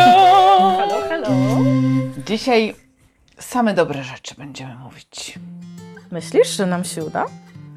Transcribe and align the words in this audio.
Halo, 0.00 1.00
halo. 1.08 1.28
Dzisiaj 2.26 2.74
same 3.38 3.74
dobre 3.74 4.04
rzeczy 4.04 4.34
będziemy 4.38 4.74
mówić. 4.74 5.38
Myślisz, 6.10 6.56
że 6.56 6.66
nam 6.66 6.84
się 6.84 7.04
uda? 7.04 7.24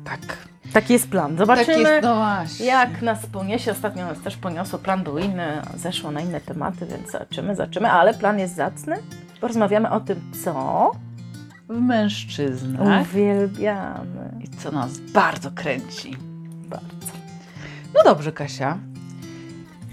Tak. 0.06 0.38
Taki 0.74 0.94
jest 0.94 1.10
plan. 1.10 1.30
Tak 1.32 1.38
Zobaczymy, 1.38 1.90
jest, 1.92 2.04
no 2.04 2.16
właśnie. 2.16 2.66
jak 2.66 3.02
nas 3.02 3.26
poniesie. 3.26 3.72
Ostatnio 3.72 4.06
nas 4.06 4.20
też 4.22 4.38
poniosło. 4.38 4.80
Plan 4.80 5.04
był 5.04 5.18
inny, 5.18 5.62
zeszło 5.76 6.12
na 6.12 6.22
inne 6.22 6.42
tematy, 6.42 6.86
więc 6.86 7.12
zobaczymy, 7.12 7.56
zobaczymy. 7.56 7.92
Ale 7.92 8.14
plan 8.14 8.40
jest 8.40 8.56
zacny. 8.56 8.96
Porozmawiamy 9.42 9.90
o 9.90 10.00
tym, 10.00 10.32
co 10.44 10.92
W 11.70 11.80
mężczyznach. 11.82 13.02
uwielbiamy. 13.02 14.32
I 14.44 14.50
co 14.58 14.72
nas 14.72 14.98
bardzo 15.00 15.52
kręci. 15.52 16.18
Bardzo. 16.68 17.14
No 17.96 18.04
dobrze, 18.04 18.32
Kasia. 18.32 18.78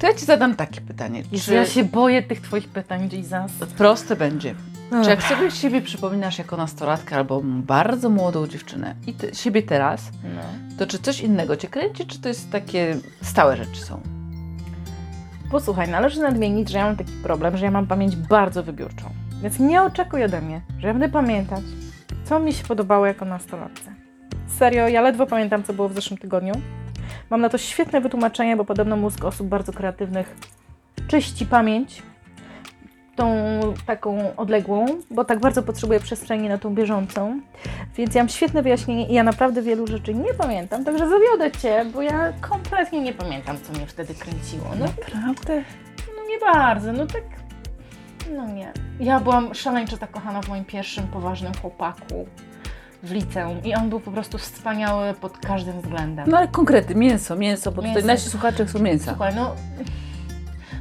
To 0.00 0.06
ja 0.06 0.14
Ci 0.14 0.24
zadam 0.24 0.54
takie 0.56 0.80
pytanie. 0.80 1.22
Jezu, 1.32 1.44
Czy 1.44 1.54
ja 1.54 1.66
się 1.66 1.84
boję 1.84 2.22
tych 2.22 2.40
Twoich 2.40 2.68
pytań, 2.68 3.08
Jesus. 3.12 3.52
proste 3.76 4.16
będzie? 4.16 4.54
No 4.90 5.04
Czy 5.04 5.10
jak 5.10 5.22
sobie 5.22 5.50
siebie 5.50 5.82
przypominasz 5.82 6.38
jako 6.38 6.56
nastolatkę 6.56 7.16
albo 7.16 7.40
bardzo 7.44 8.10
młodą 8.10 8.46
dziewczynę 8.46 8.94
i 9.06 9.14
siebie 9.36 9.62
teraz, 9.62 10.10
No. 10.24 10.40
to 10.78 10.86
czy 10.86 10.98
coś 10.98 11.20
innego 11.20 11.56
Cię 11.56 11.68
kręci, 11.68 12.06
czy 12.06 12.20
to 12.20 12.28
jest 12.28 12.50
takie 12.50 12.96
stałe 13.22 13.56
rzeczy 13.56 13.80
są? 13.80 14.00
Posłuchaj, 15.50 15.88
należy 15.88 16.20
nadmienić, 16.20 16.70
że 16.70 16.78
ja 16.78 16.84
mam 16.84 16.96
taki 16.96 17.12
problem, 17.12 17.56
że 17.56 17.64
ja 17.64 17.70
mam 17.70 17.86
pamięć 17.86 18.16
bardzo 18.16 18.62
wybiórczą. 18.62 19.10
Więc 19.42 19.58
nie 19.58 19.82
oczekuj 19.82 20.24
ode 20.24 20.40
mnie, 20.40 20.60
że 20.78 20.86
ja 20.86 20.94
będę 20.94 21.08
pamiętać, 21.08 21.60
co 22.24 22.40
mi 22.40 22.52
się 22.52 22.64
podobało 22.64 23.06
jako 23.06 23.24
nastolatce. 23.24 23.94
Serio, 24.58 24.88
ja 24.88 25.00
ledwo 25.00 25.26
pamiętam, 25.26 25.62
co 25.62 25.72
było 25.72 25.88
w 25.88 25.94
zeszłym 25.94 26.18
tygodniu. 26.18 26.52
Mam 27.30 27.40
na 27.40 27.48
to 27.48 27.58
świetne 27.58 28.00
wytłumaczenie, 28.00 28.56
bo 28.56 28.64
podobno 28.64 28.96
mózg 28.96 29.24
osób 29.24 29.48
bardzo 29.48 29.72
kreatywnych 29.72 30.36
czyści 31.08 31.46
pamięć, 31.46 32.02
tą 33.16 33.60
taką 33.86 34.36
odległą, 34.36 34.86
bo 35.10 35.24
tak 35.24 35.40
bardzo 35.40 35.62
potrzebuje 35.62 36.00
przestrzeni 36.00 36.48
na 36.48 36.58
tą 36.58 36.74
bieżącą. 36.74 37.40
Więc 37.96 38.14
ja 38.14 38.22
mam 38.22 38.28
świetne 38.28 38.62
wyjaśnienie 38.62 39.08
i 39.08 39.14
ja 39.14 39.22
naprawdę 39.22 39.62
wielu 39.62 39.86
rzeczy 39.86 40.14
nie 40.14 40.34
pamiętam, 40.34 40.84
także 40.84 41.08
zawiodę 41.08 41.50
Cię, 41.50 41.84
bo 41.94 42.02
ja 42.02 42.32
kompletnie 42.40 43.00
nie 43.00 43.12
pamiętam, 43.12 43.56
co 43.62 43.72
mnie 43.72 43.86
wtedy 43.86 44.14
kręciło. 44.14 44.66
No 44.78 44.86
Naprawdę? 44.86 45.62
no 46.16 46.28
nie 46.28 46.38
bardzo, 46.38 46.92
no 46.92 47.06
tak. 47.06 47.22
No 48.36 48.46
nie. 48.46 48.72
Ja 49.00 49.20
byłam 49.20 49.54
szaleńczo 49.54 49.96
tak 49.96 50.10
kochana 50.10 50.42
w 50.42 50.48
moim 50.48 50.64
pierwszym 50.64 51.06
poważnym 51.06 51.52
chłopaku 51.62 52.26
w 53.02 53.10
liceum 53.12 53.64
i 53.64 53.74
on 53.74 53.90
był 53.90 54.00
po 54.00 54.10
prostu 54.10 54.38
wspaniały 54.38 55.14
pod 55.14 55.38
każdym 55.38 55.80
względem. 55.80 56.30
No 56.30 56.36
ale 56.38 56.48
konkrety, 56.48 56.94
mięso, 56.94 57.36
mięso, 57.36 57.72
bo 57.72 57.82
Mięso. 57.82 57.94
tutaj 58.00 58.14
nasi 58.16 58.28
słuchacze 58.30 58.66
chcą 58.66 58.78
mięsa. 58.78 59.10
Słuchaj, 59.10 59.34
no, 59.34 59.54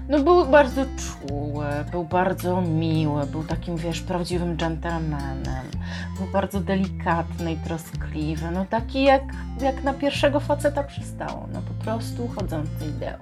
no 0.09 0.19
był 0.19 0.45
bardzo 0.45 0.81
czuły, 0.85 1.65
był 1.91 2.03
bardzo 2.03 2.61
miły, 2.61 3.25
był 3.25 3.43
takim, 3.43 3.77
wiesz, 3.77 4.01
prawdziwym 4.01 4.57
dżentelmenem, 4.57 5.65
był 6.17 6.27
bardzo 6.33 6.59
delikatny 6.59 7.53
i 7.53 7.57
troskliwy, 7.57 8.45
no 8.53 8.65
taki 8.69 9.03
jak, 9.03 9.21
jak 9.61 9.83
na 9.83 9.93
pierwszego 9.93 10.39
faceta 10.39 10.83
przystało, 10.83 11.47
no 11.53 11.61
po 11.61 11.83
prostu 11.83 12.27
chodzący 12.27 12.85
ideał. 12.97 13.17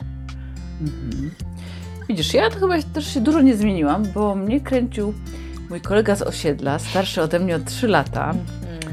Mhm. 0.82 1.32
Widzisz, 2.10 2.34
ja 2.34 2.50
to 2.50 2.60
chyba 2.60 2.76
też 2.94 3.14
się 3.14 3.22
dużo 3.22 3.42
nie 3.42 3.56
zmieniłam, 3.56 4.04
bo 4.14 4.36
mnie 4.36 4.62
kręcił 4.62 5.14
mój 5.70 5.82
kolega 5.82 6.16
z 6.16 6.22
osiedla, 6.22 6.80
starszy 6.80 7.22
ode 7.22 7.40
mnie 7.40 7.56
o 7.56 7.60
3 7.60 7.88
lata, 7.88 8.30
Mhm. 8.32 8.87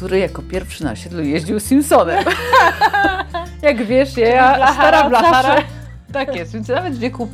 Który 0.00 0.18
jako 0.18 0.42
pierwszy 0.42 0.84
na 0.84 0.90
osiedlu 0.92 1.22
jeździł 1.22 1.60
Simpsonem. 1.60 2.24
Jak 3.62 3.84
wiesz, 3.84 4.16
ja 4.16 4.56
blachara 4.56 4.72
stara 4.74 5.08
blachara. 5.08 5.62
Tak 6.12 6.36
jest, 6.36 6.52
więc 6.52 6.68
nawet 6.68 6.94
w 6.94 6.98
wieku 6.98 7.28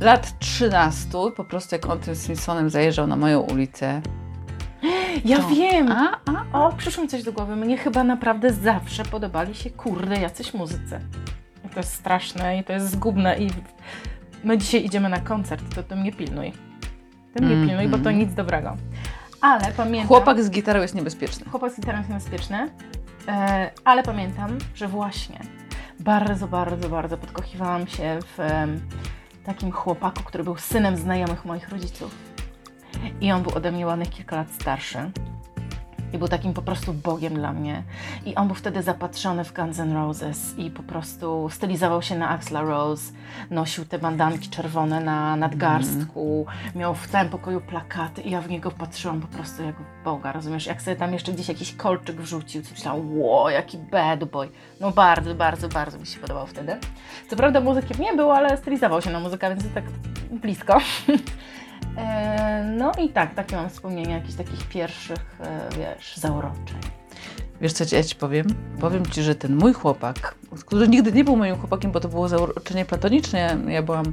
lat 0.00 0.38
13, 0.38 1.08
po 1.36 1.44
prostu 1.44 1.74
jak 1.74 1.86
on 1.86 1.98
tym 1.98 2.14
Simpsonem 2.14 2.70
zajeżdżał 2.70 3.06
na 3.06 3.16
moją 3.16 3.40
ulicę. 3.40 4.02
Ja 5.24 5.38
to- 5.38 5.48
wiem! 5.48 5.92
A, 5.92 6.18
a, 6.52 6.58
O, 6.66 6.72
przyszło 6.72 7.02
mi 7.02 7.08
coś 7.08 7.22
do 7.22 7.32
głowy. 7.32 7.56
Mnie 7.56 7.78
chyba 7.78 8.04
naprawdę 8.04 8.52
zawsze 8.52 9.04
podobali 9.04 9.54
się, 9.54 9.70
kurde, 9.70 10.20
jacyś 10.20 10.54
muzycy. 10.54 11.00
I 11.64 11.68
to 11.68 11.80
jest 11.80 11.92
straszne 11.94 12.58
i 12.58 12.64
to 12.64 12.72
jest 12.72 12.90
zgubne 12.90 13.38
i 13.38 13.50
my 14.44 14.58
dzisiaj 14.58 14.84
idziemy 14.84 15.08
na 15.08 15.20
koncert, 15.20 15.74
to 15.74 15.82
ty 15.82 15.96
mnie 15.96 16.12
pilnuj. 16.12 16.52
Ty 17.34 17.42
mnie 17.42 17.54
Mhm. 17.54 17.68
pilnuj, 17.68 17.88
bo 17.88 18.04
to 18.04 18.10
nic 18.10 18.34
dobrego. 18.34 18.76
Ale 19.42 19.72
pamiętam... 19.72 20.08
chłopak 20.08 20.42
z 20.42 20.50
gitarą 20.50 20.82
jest 20.82 20.94
niebezpieczny. 20.94 21.50
Chłopak 21.50 21.72
z 21.72 21.76
gitarą 21.76 21.98
jest 21.98 22.10
niebezpieczny, 22.10 22.70
e, 23.28 23.70
ale 23.84 24.02
pamiętam, 24.02 24.58
że 24.74 24.88
właśnie 24.88 25.40
bardzo, 26.00 26.48
bardzo, 26.48 26.88
bardzo 26.88 27.18
podkochiwałam 27.18 27.86
się 27.86 28.18
w 28.36 28.40
em, 28.40 28.80
takim 29.44 29.72
chłopaku, 29.72 30.22
który 30.24 30.44
był 30.44 30.56
synem 30.56 30.96
znajomych 30.96 31.44
moich 31.44 31.68
rodziców. 31.68 32.14
I 33.20 33.32
on 33.32 33.42
był 33.42 33.54
ode 33.54 33.72
mnie 33.72 33.86
ładnych 33.86 34.10
kilka 34.10 34.36
lat 34.36 34.50
starszy. 34.50 35.10
I 36.12 36.18
był 36.18 36.28
takim 36.28 36.54
po 36.54 36.62
prostu 36.62 36.92
bogiem 36.92 37.34
dla 37.34 37.52
mnie. 37.52 37.82
I 38.26 38.34
on 38.34 38.46
był 38.46 38.56
wtedy 38.56 38.82
zapatrzony 38.82 39.44
w 39.44 39.52
Guns 39.52 39.78
N' 39.78 39.92
Roses 39.92 40.58
i 40.58 40.70
po 40.70 40.82
prostu 40.82 41.48
stylizował 41.50 42.02
się 42.02 42.18
na 42.18 42.28
Axla 42.28 42.62
Rose, 42.62 43.12
nosił 43.50 43.84
te 43.84 43.98
bandanki 43.98 44.48
czerwone 44.48 45.00
na 45.00 45.36
nadgarstku, 45.36 46.46
miał 46.74 46.94
w 46.94 47.06
całym 47.06 47.28
pokoju 47.28 47.60
plakaty 47.60 48.22
i 48.22 48.30
ja 48.30 48.40
w 48.40 48.50
niego 48.50 48.70
patrzyłam 48.70 49.20
po 49.20 49.26
prostu 49.26 49.62
jak 49.62 49.76
w 49.76 50.04
Boga, 50.04 50.32
rozumiesz? 50.32 50.66
Jak 50.66 50.82
sobie 50.82 50.96
tam 50.96 51.12
jeszcze 51.12 51.32
gdzieś 51.32 51.48
jakiś 51.48 51.74
kolczyk 51.74 52.20
wrzucił, 52.20 52.62
to 52.62 52.68
myślałam, 52.70 53.18
ło, 53.18 53.50
jaki 53.50 53.78
bad 53.78 54.24
boy. 54.24 54.48
No 54.80 54.90
bardzo, 54.90 55.34
bardzo, 55.34 55.68
bardzo 55.68 55.98
mi 55.98 56.06
się 56.06 56.20
podobał 56.20 56.46
wtedy. 56.46 56.76
Co 57.30 57.36
prawda 57.36 57.60
muzykiem 57.60 58.00
nie 58.00 58.12
był, 58.12 58.30
ale 58.30 58.56
stylizował 58.56 59.02
się 59.02 59.10
na 59.10 59.20
muzykę, 59.20 59.48
więc 59.48 59.62
to 59.62 59.68
tak 59.74 59.84
blisko. 60.30 60.78
E, 61.98 62.64
No 62.78 62.92
i 62.98 63.08
tak, 63.08 63.34
takie 63.34 63.56
mam 63.56 63.68
wspomnienia 63.70 64.14
jakichś 64.16 64.34
takich 64.34 64.68
pierwszych, 64.68 65.36
e, 65.40 65.68
wiesz, 65.78 66.16
zauroczeń. 66.16 66.78
Wiesz 67.60 67.72
co 67.72 67.96
ja 67.96 68.02
ci 68.02 68.14
powiem? 68.16 68.46
Powiem 68.80 69.06
ci, 69.06 69.22
że 69.22 69.34
ten 69.34 69.56
mój 69.56 69.72
chłopak, 69.72 70.34
który 70.66 70.88
nigdy 70.88 71.12
nie 71.12 71.24
był 71.24 71.36
moim 71.36 71.56
chłopakiem, 71.56 71.92
bo 71.92 72.00
to 72.00 72.08
było 72.08 72.28
zauroczenie 72.28 72.84
platoniczne, 72.84 73.56
ja 73.68 73.82
byłam 73.82 74.04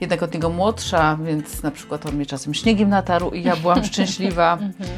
jednak 0.00 0.22
od 0.22 0.34
niego 0.34 0.50
młodsza, 0.50 1.18
więc 1.24 1.62
na 1.62 1.70
przykład 1.70 2.06
on 2.06 2.14
mnie 2.14 2.26
czasem 2.26 2.54
śniegiem 2.54 2.88
natarł 2.88 3.30
i 3.30 3.42
ja 3.42 3.56
byłam 3.56 3.84
szczęśliwa. 3.92 4.52
Mhm. 4.52 4.90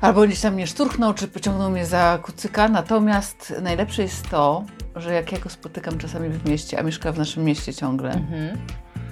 Albo 0.00 0.22
gdzieś 0.26 0.40
tam 0.40 0.54
mnie 0.54 0.66
szturchnął, 0.66 1.14
czy 1.14 1.28
pociągnął 1.28 1.70
mnie 1.70 1.86
za 1.86 2.18
kucyka. 2.22 2.68
Natomiast 2.68 3.54
najlepsze 3.62 4.02
jest 4.02 4.28
to, 4.30 4.64
że 4.96 5.14
jak 5.14 5.32
ja 5.32 5.38
go 5.38 5.50
spotykam 5.50 5.98
czasami 5.98 6.28
w 6.28 6.48
mieście, 6.48 6.78
a 6.78 6.82
mieszka 6.82 7.12
w 7.12 7.18
naszym 7.18 7.44
mieście 7.44 7.74
ciągle, 7.74 8.10
Mhm. 8.12 8.58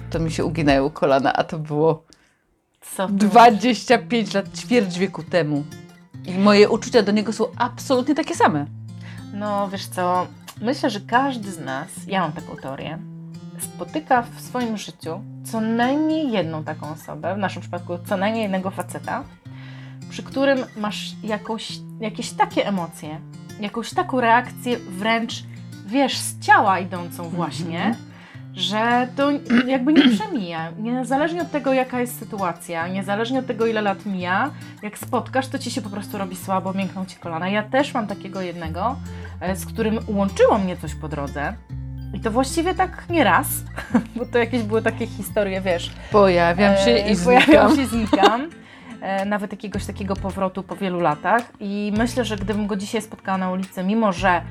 to 0.09 0.19
mi 0.19 0.31
się 0.31 0.45
uginają 0.45 0.89
kolana, 0.89 1.33
a 1.33 1.43
to 1.43 1.59
było 1.59 2.03
Co 2.95 3.07
ty 3.07 3.13
25 3.13 4.33
lat, 4.33 4.57
ćwierć 4.59 4.97
wieku 4.97 5.23
temu. 5.23 5.63
I 6.25 6.33
moje 6.33 6.69
uczucia 6.69 7.01
do 7.03 7.11
niego 7.11 7.33
są 7.33 7.45
absolutnie 7.57 8.15
takie 8.15 8.35
same. 8.35 8.65
No 9.33 9.69
wiesz 9.69 9.85
co, 9.87 10.27
myślę, 10.61 10.89
że 10.89 10.99
każdy 11.01 11.51
z 11.51 11.59
nas, 11.59 11.87
ja 12.07 12.21
mam 12.21 12.31
taką 12.31 12.55
teorię, 12.55 12.97
spotyka 13.59 14.21
w 14.35 14.41
swoim 14.41 14.77
życiu 14.77 15.21
co 15.51 15.61
najmniej 15.61 16.31
jedną 16.31 16.63
taką 16.63 16.89
osobę, 16.89 17.35
w 17.35 17.37
naszym 17.37 17.61
przypadku 17.61 17.93
co 18.05 18.17
najmniej 18.17 18.43
jednego 18.43 18.71
faceta, 18.71 19.23
przy 20.09 20.23
którym 20.23 20.59
masz 20.77 21.11
jakąś, 21.23 21.71
jakieś 21.99 22.31
takie 22.31 22.67
emocje, 22.67 23.19
jakąś 23.59 23.93
taką 23.93 24.21
reakcję 24.21 24.77
wręcz, 24.77 25.43
wiesz, 25.85 26.17
z 26.17 26.39
ciała 26.39 26.79
idącą 26.79 27.29
właśnie, 27.29 27.77
Mhm. 27.85 28.14
Że 28.55 29.07
to 29.15 29.29
jakby 29.67 29.93
nie 29.93 30.09
przemija. 30.09 30.71
Niezależnie 30.79 31.41
od 31.41 31.51
tego, 31.51 31.73
jaka 31.73 31.99
jest 31.99 32.19
sytuacja, 32.19 32.87
niezależnie 32.87 33.39
od 33.39 33.47
tego, 33.47 33.65
ile 33.67 33.81
lat 33.81 34.05
mija, 34.05 34.51
jak 34.81 34.97
spotkasz, 34.97 35.47
to 35.47 35.59
ci 35.59 35.71
się 35.71 35.81
po 35.81 35.89
prostu 35.89 36.17
robi 36.17 36.35
słabo, 36.35 36.73
miękną 36.73 37.05
ci 37.05 37.15
kolana. 37.15 37.49
Ja 37.49 37.63
też 37.63 37.93
mam 37.93 38.07
takiego 38.07 38.41
jednego, 38.41 38.95
e, 39.41 39.55
z 39.55 39.65
którym 39.65 39.99
łączyło 40.07 40.57
mnie 40.57 40.77
coś 40.77 40.95
po 40.95 41.07
drodze. 41.07 41.53
I 42.13 42.19
to 42.19 42.31
właściwie 42.31 42.75
tak 42.75 43.03
nie 43.09 43.23
raz, 43.23 43.47
bo 44.15 44.25
to 44.25 44.37
jakieś 44.37 44.63
były 44.63 44.81
takie 44.81 45.07
historie, 45.07 45.61
wiesz. 45.61 45.91
Pojawiam 46.11 46.77
się 46.77 46.91
e, 46.91 47.11
i 47.11 47.17
Pojawiam 47.17 47.47
znikam. 47.47 47.75
się, 47.75 47.85
znikam. 47.87 48.49
E, 49.01 49.25
Nawet 49.25 49.51
jakiegoś 49.51 49.85
takiego 49.85 50.15
powrotu 50.15 50.63
po 50.63 50.75
wielu 50.75 50.99
latach. 50.99 51.43
I 51.59 51.93
myślę, 51.97 52.25
że 52.25 52.35
gdybym 52.35 52.67
go 52.67 52.75
dzisiaj 52.75 53.01
spotkała 53.01 53.37
na 53.37 53.51
ulicy, 53.51 53.83
mimo 53.83 54.13
że 54.13 54.41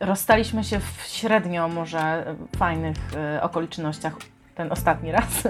rozstaliśmy 0.00 0.64
się 0.64 0.80
w 0.80 1.02
średnio 1.06 1.68
może 1.68 2.34
fajnych 2.56 2.96
e, 3.16 3.42
okolicznościach 3.42 4.16
ten 4.54 4.72
ostatni 4.72 5.12
raz, 5.12 5.48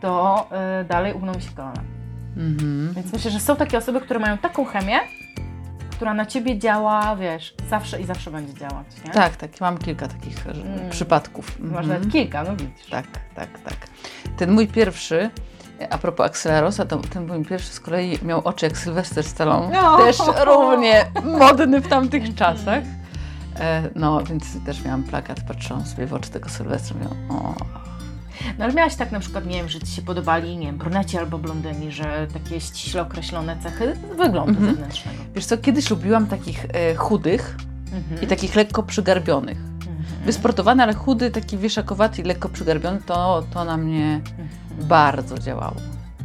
to 0.00 0.46
e, 0.52 0.84
dalej 0.84 1.12
ugną 1.14 1.34
mi 1.34 1.42
się 1.42 1.50
kolana. 1.50 1.82
Mhm. 2.36 2.92
Więc 2.94 3.12
myślę, 3.12 3.30
że 3.30 3.40
są 3.40 3.56
takie 3.56 3.78
osoby, 3.78 4.00
które 4.00 4.20
mają 4.20 4.38
taką 4.38 4.64
chemię, 4.64 4.98
która 5.90 6.14
na 6.14 6.26
ciebie 6.26 6.58
działa, 6.58 7.16
wiesz, 7.16 7.54
zawsze 7.70 8.00
i 8.00 8.04
zawsze 8.06 8.30
będzie 8.30 8.54
działać. 8.54 8.86
Nie? 9.06 9.10
Tak, 9.12 9.36
tak. 9.36 9.60
Mam 9.60 9.78
kilka 9.78 10.08
takich 10.08 10.46
e, 10.46 10.50
Mm. 10.50 10.90
przypadków. 10.90 11.60
Masz 11.60 11.84
Mhm. 11.86 12.10
kilka, 12.10 12.42
no 12.44 12.56
widzisz. 12.56 12.86
Tak, 12.90 13.06
tak, 13.34 13.48
tak. 13.64 13.76
Ten 14.36 14.50
mój 14.52 14.68
pierwszy, 14.68 15.30
a 15.90 15.98
propos 15.98 16.26
Axela 16.26 16.60
Rossa, 16.60 16.84
to 16.84 16.96
ten 16.98 17.26
mój 17.26 17.44
pierwszy 17.44 17.72
z 17.72 17.80
kolei 17.80 18.18
miał 18.22 18.40
oczy 18.44 18.66
jak 18.66 18.78
Sylwester 18.78 19.24
Stallone. 19.24 19.70
No. 19.82 19.96
Też 19.98 20.18
równie 20.44 21.06
modny 21.38 21.80
w 21.80 21.88
tamtych 21.88 22.34
czasach. 22.34 22.82
E, 23.60 23.82
no, 23.94 24.22
więc 24.24 24.44
też 24.66 24.84
miałam 24.84 25.02
plakat, 25.02 25.40
patrzyłam 25.48 25.86
sobie 25.86 26.06
w 26.06 26.14
oczy 26.14 26.30
tego 26.30 26.48
Sylwestra, 26.48 26.96
mówiłam, 26.96 27.30
o, 27.30 27.54
No 28.58 28.64
ale 28.64 28.72
miałaś 28.74 28.96
tak 28.96 29.12
na 29.12 29.20
przykład, 29.20 29.46
nie 29.46 29.56
wiem, 29.56 29.68
że 29.68 29.80
Ci 29.80 29.86
się 29.86 30.02
podobali, 30.02 30.56
nie 30.56 30.66
wiem, 30.66 30.76
bruneci 30.78 31.18
albo 31.18 31.38
blondyni, 31.38 31.92
że 31.92 32.26
takie 32.32 32.60
ściśle 32.60 33.02
określone 33.02 33.56
cechy 33.62 33.96
wyglądu 34.16 34.50
Mhm. 34.50 34.66
zewnętrznego. 34.70 35.18
Wiesz 35.34 35.44
co, 35.44 35.58
kiedyś 35.58 35.90
lubiłam 35.90 36.26
takich 36.26 36.66
e, 36.72 36.94
chudych 36.94 37.56
Mhm. 37.92 38.22
i 38.22 38.26
takich 38.26 38.54
lekko 38.56 38.82
przygarbionych. 38.82 39.58
Mhm. 39.58 40.04
Wysportowany, 40.24 40.82
ale 40.82 40.94
chudy, 40.94 41.30
taki 41.30 41.58
wieszakowaty 41.58 42.22
i 42.22 42.24
lekko 42.24 42.48
przygarbiony, 42.48 42.98
to, 43.06 43.42
to 43.54 43.64
na 43.64 43.76
mnie 43.76 44.14
Mhm. 44.14 44.48
Bardzo 44.80 45.38
działało. 45.38 45.76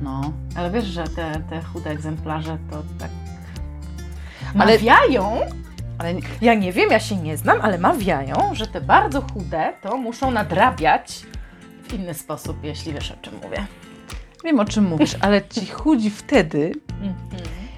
No. 0.01 0.31
Ale 0.55 0.71
wiesz, 0.71 0.85
że 0.85 1.03
te, 1.03 1.41
te 1.49 1.61
chude 1.61 1.89
egzemplarze 1.89 2.57
to 2.71 2.83
tak 2.99 3.09
Ale- 4.59 4.73
mawiają, 4.73 5.37
Ale 5.97 6.13
ja 6.41 6.53
nie 6.53 6.71
wiem, 6.73 6.91
ja 6.91 6.99
się 6.99 7.15
nie 7.15 7.37
znam, 7.37 7.61
ale 7.61 7.77
mawiają, 7.77 8.35
że 8.55 8.67
te 8.67 8.81
bardzo 8.81 9.21
chude 9.21 9.73
to 9.81 9.97
muszą 9.97 10.31
nadrabiać 10.31 11.25
w 11.87 11.93
inny 11.93 12.13
sposób, 12.13 12.57
jeśli 12.63 12.93
wiesz 12.93 13.11
o 13.11 13.15
czym 13.21 13.33
mówię. 13.43 13.65
wiem 14.43 14.59
o 14.59 14.65
czym 14.65 14.83
mówisz, 14.83 15.15
ale 15.21 15.47
ci 15.47 15.65
chudzi 15.65 16.09
wtedy 16.09 16.71
Mhm. 17.01 17.15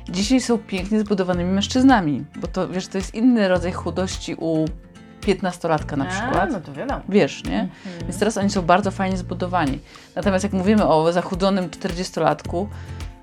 dzisiaj 0.10 0.42
są 0.42 0.58
pięknie 0.58 1.00
zbudowanymi 1.00 1.52
mężczyznami, 1.52 2.26
bo 2.36 2.48
to 2.48 2.68
wiesz, 2.70 2.88
to 2.88 2.98
jest 2.98 3.16
inny 3.16 3.48
rodzaj 3.48 3.72
chudości 3.72 4.36
u 4.36 4.66
15-latka 5.22 5.98
na 5.98 6.06
A, 6.06 6.10
przykład. 6.12 6.52
no 6.52 6.62
to 6.62 6.74
wiadomo. 6.74 7.02
Wiesz, 7.10 7.44
nie? 7.44 7.60
Mhm. 7.62 8.00
Więc 8.02 8.20
teraz 8.20 8.38
oni 8.38 8.50
są 8.50 8.62
bardzo 8.62 8.92
fajnie 8.92 9.18
zbudowani. 9.18 9.80
Natomiast 10.16 10.44
jak 10.44 10.54
mówimy 10.54 10.88
o 10.88 11.12
zachudzonym 11.12 11.70
40-latku, 11.70 12.68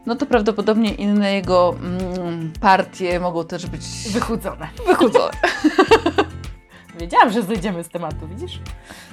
no 0.06 0.14
to 0.14 0.26
prawdopodobnie 0.26 0.94
inne 0.94 1.32
jego 1.35 1.75
mm, 1.81 2.52
partie 2.61 3.20
mogą 3.20 3.44
też 3.44 3.67
być 3.67 3.82
Wychudzone. 4.12 4.69
wychudzone. 4.87 5.32
Wiedziałam, 7.00 7.31
że 7.32 7.43
zejdziemy 7.43 7.85
z 7.85 7.88
tematu, 7.88 8.29
widzisz? 8.29 8.61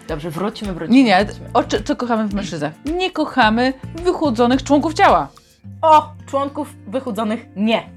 Dobrze, 0.08 0.30
wróćmy, 0.30 0.74
wróćmy. 0.74 0.96
Nie, 0.96 1.04
nie, 1.04 1.26
wróćmy. 1.26 1.50
o, 1.54 1.64
co 1.84 1.96
kochamy 1.96 2.28
w 2.28 2.34
mężczyznach? 2.34 2.74
Nie 2.86 3.12
kochamy 3.12 3.74
wychudzonych 3.96 4.64
członków 4.64 4.94
ciała. 4.94 5.28
O, 5.82 6.14
członków 6.26 6.76
wychudzonych 6.88 7.46
nie. 7.56 7.90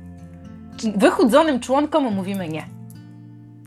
Wychudzonym 0.97 1.61
członkom 1.61 2.15
mówimy 2.15 2.49
nie. 2.49 2.67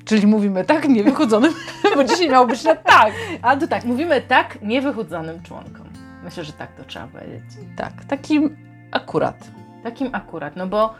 Czyli 0.07 0.27
mówimy 0.27 0.65
tak, 0.65 0.89
nie 0.89 1.03
wychudzonym, 1.03 1.53
bo 1.95 2.03
dzisiaj 2.03 2.29
miało 2.29 2.47
być 2.47 2.63
na 2.63 2.75
tak. 2.75 3.13
A 3.41 3.57
to 3.57 3.67
tak, 3.67 3.85
mówimy 3.85 4.21
tak 4.21 4.61
niewychudzonym 4.61 5.43
członkom. 5.43 5.87
Myślę, 6.23 6.43
że 6.43 6.53
tak 6.53 6.75
to 6.75 6.83
trzeba 6.83 7.07
powiedzieć. 7.07 7.43
Tak, 7.75 8.05
takim 8.07 8.57
akurat. 8.91 9.47
Takim 9.83 10.09
akurat, 10.11 10.55
no 10.55 10.67
bo 10.67 10.93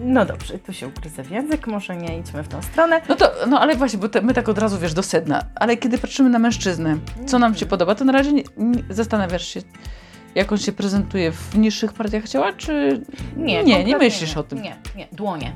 no 0.00 0.24
dobrze, 0.24 0.58
tu 0.58 0.72
się 0.72 0.88
ugryzę 0.88 1.24
w 1.24 1.30
język, 1.30 1.66
może 1.66 1.96
nie 1.96 2.18
idźmy 2.18 2.42
w 2.42 2.48
tą 2.48 2.62
stronę. 2.62 3.00
No 3.08 3.16
to, 3.16 3.32
no 3.48 3.60
ale 3.60 3.76
właśnie, 3.76 3.98
bo 3.98 4.08
te, 4.08 4.22
my 4.22 4.34
tak 4.34 4.48
od 4.48 4.58
razu, 4.58 4.78
wiesz, 4.78 4.94
do 4.94 5.02
sedna. 5.02 5.44
Ale 5.54 5.76
kiedy 5.76 5.98
patrzymy 5.98 6.30
na 6.30 6.38
mężczyznę, 6.38 6.96
co 7.26 7.38
nam 7.38 7.54
się 7.54 7.66
podoba, 7.66 7.94
to 7.94 8.04
na 8.04 8.12
razie 8.12 8.32
nie, 8.32 8.42
nie, 8.56 8.82
zastanawiasz 8.90 9.46
się, 9.46 9.60
jak 10.34 10.52
on 10.52 10.58
się 10.58 10.72
prezentuje 10.72 11.32
w 11.32 11.58
niższych 11.58 11.92
partiach 11.92 12.28
ciała, 12.28 12.52
czy... 12.52 13.02
Nie, 13.36 13.64
nie, 13.64 13.84
nie 13.84 13.98
myślisz 13.98 14.34
nie. 14.34 14.40
o 14.40 14.44
tym. 14.44 14.62
Nie, 14.62 14.76
nie, 14.96 15.08
dłonie. 15.12 15.52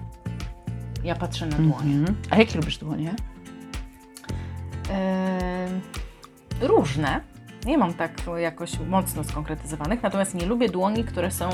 Ja 1.09 1.15
patrzę 1.15 1.47
na 1.47 1.57
dłonie. 1.57 1.95
Mhm. 1.95 2.17
A 2.31 2.37
jakie 2.37 2.59
lubisz 2.59 2.79
dłonie? 2.79 3.15
Em, 4.91 5.81
różne. 6.61 7.21
Nie 7.67 7.79
mam 7.79 7.95
tak 7.95 8.13
jakoś 8.37 8.79
mocno 8.79 9.25
skonkretyzowanych, 9.25 10.03
natomiast 10.03 10.35
nie 10.35 10.47
lubię 10.47 10.69
dłoni, 10.69 11.05
które 11.05 11.31
są 11.31 11.49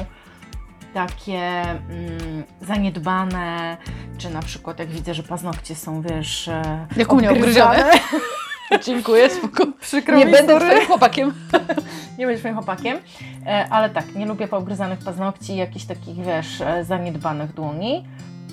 takie 0.95 1.39
mm, 1.41 2.45
zaniedbane, 2.61 3.77
czy 4.19 4.31
na 4.31 4.43
przykład 4.43 4.79
jak 4.79 4.89
widzę, 4.89 5.15
że 5.15 5.23
paznokcie 5.23 5.75
są, 5.75 6.03
wiesz, 6.03 6.49
e, 6.49 6.87
Jak 6.97 7.13
u 7.13 7.17
mnie 7.17 7.31
obgryzane. 7.31 7.91
Dziękuję, 8.87 9.31
spoko. 9.31 9.67
Przykro 9.81 10.17
Nie 10.17 10.27
mi, 10.27 10.33
będę 10.33 10.53
sorry. 10.53 10.71
twoim 10.71 10.87
chłopakiem. 10.87 11.33
Nie 12.19 12.27
będziesz 12.27 12.45
moim 12.45 12.57
chłopakiem, 12.57 12.99
e, 13.47 13.67
ale 13.71 13.91
tak, 13.91 14.15
nie 14.15 14.27
lubię 14.27 14.49
poobgryzanych 14.49 14.99
paznokci, 14.99 15.57
jakichś 15.57 15.85
takich, 15.85 16.25
wiesz, 16.25 16.61
e, 16.61 16.85
zaniedbanych 16.85 17.55
dłoni. 17.55 18.05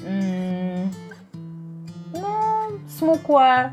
Mm, 0.07 0.89
no, 2.13 2.37
smukłe, 2.87 3.71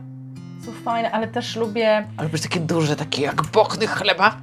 są 0.66 0.72
fajne, 0.84 1.10
ale 1.10 1.28
też 1.28 1.56
lubię... 1.56 2.06
Ale 2.16 2.26
lubisz 2.28 2.40
takie 2.42 2.60
duże, 2.60 2.96
takie 2.96 3.22
jak 3.22 3.42
bokny 3.42 3.86
chleba? 3.86 4.36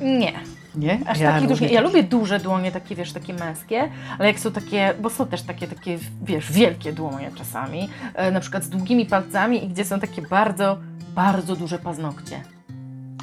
Nie, 0.00 0.32
Nie? 0.74 0.98
aż 1.06 1.18
taki 1.18 1.46
duży. 1.46 1.66
Ja 1.66 1.80
lubię 1.80 2.02
duże 2.02 2.40
dłonie, 2.40 2.72
takie, 2.72 2.94
wiesz, 2.94 3.12
takie 3.12 3.34
męskie, 3.34 3.90
ale 4.18 4.28
jak 4.28 4.38
są 4.40 4.52
takie, 4.52 4.94
bo 5.00 5.10
są 5.10 5.26
też 5.26 5.42
takie, 5.42 5.66
takie, 5.68 5.98
wiesz, 6.22 6.52
wielkie 6.52 6.92
dłonie 6.92 7.30
czasami, 7.34 7.88
e, 8.14 8.30
na 8.30 8.40
przykład 8.40 8.64
z 8.64 8.68
długimi 8.68 9.06
palcami 9.06 9.64
i 9.64 9.68
gdzie 9.68 9.84
są 9.84 10.00
takie 10.00 10.22
bardzo, 10.22 10.78
bardzo 11.14 11.56
duże 11.56 11.78
paznokcie. 11.78 12.40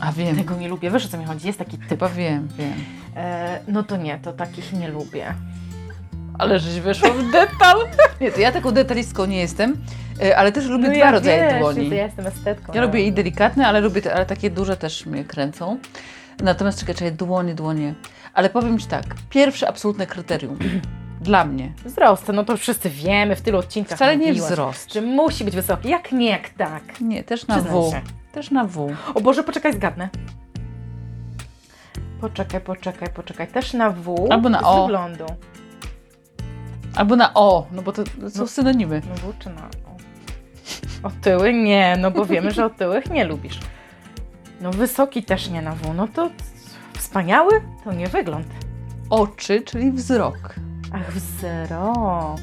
A 0.02 0.12
wiem, 0.12 0.36
Tego 0.38 0.56
nie 0.56 0.70
lubię, 0.70 0.92
wiesz 0.92 1.06
o 1.06 1.10
co 1.10 1.18
mi 1.18 1.26
chodzi, 1.26 1.48
jest 1.48 1.60
taki 1.60 1.78
typ. 1.78 1.90
chyba 1.90 2.10
wiem, 2.10 2.48
wiem. 2.58 2.74
E, 3.16 3.60
no 3.68 3.84
to 3.84 3.98
nie, 3.98 4.20
to 4.20 4.34
takich 4.34 4.74
nie 4.74 4.88
lubię. 4.88 5.34
Ale 6.40 6.60
żeś 6.60 6.80
weszła 6.80 7.10
w 7.10 7.32
detal. 7.32 7.78
Nie, 8.22 8.32
to 8.32 8.40
ja 8.40 8.52
taką 8.52 8.72
detalistką 8.72 9.26
nie 9.26 9.38
jestem, 9.38 9.78
e, 10.24 10.38
ale 10.38 10.52
też 10.52 10.66
lubię 10.66 10.88
no 10.88 10.94
dwa 10.94 11.00
ja 11.00 11.12
rodzaje 11.12 11.50
wiesz, 11.50 11.60
dłoni. 11.60 11.90
Ja 11.90 12.04
jestem 12.04 12.28
estetką. 12.28 12.74
Ja 12.74 12.82
no. 12.82 12.88
lubię 12.88 13.08
i 13.08 13.12
delikatne, 13.14 13.68
ale 13.68 13.82
lubię 13.82 14.02
te, 14.02 14.16
ale 14.16 14.26
takie 14.26 14.50
duże 14.50 14.78
też 14.78 15.06
mnie 15.06 15.24
kręcą. 15.24 15.78
Natomiast 16.44 16.80
czekaj, 16.80 16.96
czekaj, 16.96 17.12
dłonie, 17.12 17.56
dłonie. 17.56 17.94
Ale 18.34 18.50
powiem 18.50 18.80
Ci 18.80 18.88
tak, 18.88 19.04
pierwsze 19.30 19.68
absolutne 19.70 20.08
kryterium 20.08 20.60
dla 21.22 21.46
mnie 21.46 21.72
Wzrost, 21.86 22.28
no 22.34 22.46
to 22.46 22.58
wszyscy 22.58 22.90
wiemy, 22.90 23.36
w 23.36 23.42
tylu 23.42 23.58
odcinkach 23.58 23.98
wcale 23.98 24.18
nie 24.18 24.28
mówiłaś, 24.28 24.52
wzrost. 24.52 24.88
Czy 24.88 25.02
musi 25.02 25.44
być 25.44 25.56
wysoki? 25.56 25.90
Jak 25.90 26.12
nie, 26.12 26.30
jak 26.30 26.50
tak. 26.50 27.02
Nie, 27.02 27.24
też 27.24 27.48
na 27.48 27.56
Przyznaj 27.56 27.82
W. 27.82 27.92
się. 27.92 28.02
Też 28.32 28.52
na 28.52 28.66
W. 28.66 28.96
O 29.16 29.22
Boże, 29.22 29.44
poczekaj, 29.44 29.74
zgadnę. 29.74 30.10
Poczekaj, 32.22 32.62
poczekaj, 32.62 33.10
poczekaj. 33.16 33.48
Też 33.48 33.74
na 33.74 33.90
W. 33.90 34.28
Albo 34.30 34.50
na 34.50 34.60
z 34.60 34.64
O. 34.64 34.84
wyglądu. 34.84 35.26
Albo 36.96 37.16
na 37.16 37.34
O, 37.34 37.68
no 37.72 37.82
bo 37.82 37.92
to 37.92 38.04
są 38.06 38.40
No. 38.40 38.48
synonimy. 38.48 39.02
No 39.10 39.16
W 39.16 39.40
czy 39.40 39.50
na 39.50 39.62
O? 39.62 39.94
Otyły? 41.08 41.54
Nie, 41.54 41.98
no 42.00 42.12
bo 42.12 42.26
wiemy, 42.26 42.52
że 42.52 42.66
otyłych 42.66 43.10
nie 43.12 43.24
lubisz. 43.26 43.60
No 44.62 44.72
wysoki 44.72 45.24
też 45.24 45.50
nie 45.50 45.62
na 45.62 45.72
W. 45.76 45.94
No 45.94 46.08
to 46.08 46.30
wspaniały? 46.94 47.52
To 47.84 47.94
nie 47.94 48.08
wygląd. 48.08 48.48
Oczy, 49.10 49.62
czyli 49.62 49.92
wzrok. 49.92 50.56
Ach, 50.94 51.12
wzrok. 51.14 52.40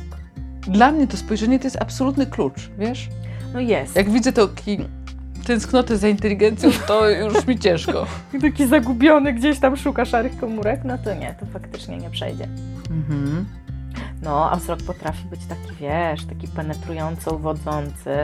Dla 0.61 0.93
mnie 0.93 1.06
to 1.06 1.17
spojrzenie 1.17 1.58
to 1.58 1.64
jest 1.64 1.82
absolutny 1.82 2.26
klucz, 2.26 2.70
wiesz? 2.79 3.08
No 3.55 3.61
jest. 3.61 3.96
Jak 3.96 4.11
widzę 4.11 4.32
taki 4.32 4.79
tęsknotę 5.46 5.96
za 5.96 6.08
inteligencją, 6.08 6.70
to 6.87 7.11
już 7.11 7.46
mi 7.46 7.58
ciężko. 7.58 8.06
taki 8.43 8.67
zagubiony 8.67 9.32
gdzieś 9.32 9.58
tam 9.58 9.77
szuka 9.77 10.05
szarych 10.05 10.39
komórek, 10.41 10.81
no 10.84 10.98
to 10.98 11.15
nie, 11.15 11.34
to 11.41 11.46
faktycznie 11.46 11.96
nie 11.96 12.10
przejdzie. 12.10 12.48
Mhm. 12.91 13.46
No, 14.23 14.51
a 14.51 14.56
wzrok 14.56 14.82
potrafi 14.82 15.25
być 15.25 15.41
taki, 15.47 15.75
wiesz, 15.81 16.27
taki 16.27 16.49
penetrująco 16.49 17.35
uwodzący. 17.35 18.17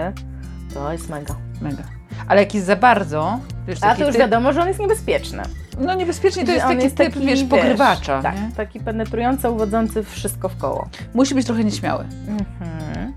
To 0.74 0.92
jest 0.92 1.08
mega. 1.10 1.34
Mega. 1.60 1.82
Ale 2.28 2.40
jak 2.42 2.54
jest 2.54 2.66
za 2.66 2.76
bardzo, 2.76 3.38
wiesz, 3.66 3.78
A 3.82 3.94
to 3.94 4.00
już 4.04 4.12
typ, 4.12 4.20
wiadomo, 4.20 4.52
że 4.52 4.60
on 4.62 4.68
jest 4.68 4.80
niebezpieczny. 4.80 5.42
no 5.78 5.94
niebezpiecznie 5.94 6.44
to 6.46 6.52
jest 6.52 6.66
taki 6.66 6.90
typ, 6.90 7.18
wiesz, 7.24 7.44
pogrywacza. 7.44 8.22
Tak, 8.22 8.34
nie? 8.34 8.50
taki 8.56 8.80
penetrująco 8.80 9.52
uwodzący 9.52 10.02
wszystko 10.04 10.48
w 10.48 10.56
koło. 10.58 10.88
Musi 11.14 11.34
być 11.34 11.46
trochę 11.46 11.64
nieśmiały, 11.64 12.04
Mhm. 12.28 13.14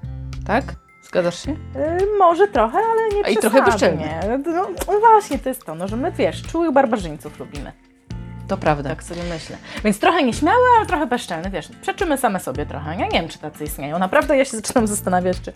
tak? 0.47 0.63
Zgadzasz 1.03 1.43
się? 1.45 1.51
Y, 1.51 1.57
może 2.19 2.47
trochę, 2.47 2.77
ale 2.77 3.17
nie 3.17 3.25
A 3.25 3.29
i 3.29 3.37
trochę 3.37 3.63
przesadnie. 3.63 4.19
No, 4.45 4.67
no 4.87 4.99
właśnie, 4.99 5.39
to 5.39 5.49
jest 5.49 5.65
to, 5.65 5.75
no, 5.75 5.87
że 5.87 5.95
my, 5.95 6.11
wiesz, 6.11 6.41
czułych 6.43 6.73
barbarzyńców 6.73 7.39
lubimy. 7.39 7.71
To 8.49 8.57
prawda. 8.57 8.89
Tak 8.89 9.03
sobie 9.03 9.23
myślę. 9.23 9.57
Więc 9.83 9.99
trochę 9.99 10.23
nieśmiały, 10.23 10.63
ale 10.77 10.85
trochę 10.85 11.07
bezczelny, 11.07 11.49
wiesz, 11.49 11.69
przeczymy 11.81 12.17
same 12.17 12.39
sobie 12.39 12.65
trochę. 12.65 12.89
Ja 12.95 13.05
nie 13.07 13.19
wiem, 13.19 13.27
czy 13.27 13.39
tacy 13.39 13.63
istnieją. 13.63 13.99
Naprawdę 13.99 14.37
ja 14.37 14.45
się 14.45 14.57
zaczynam 14.57 14.87
zastanawiać, 14.87 15.41
czy, 15.41 15.53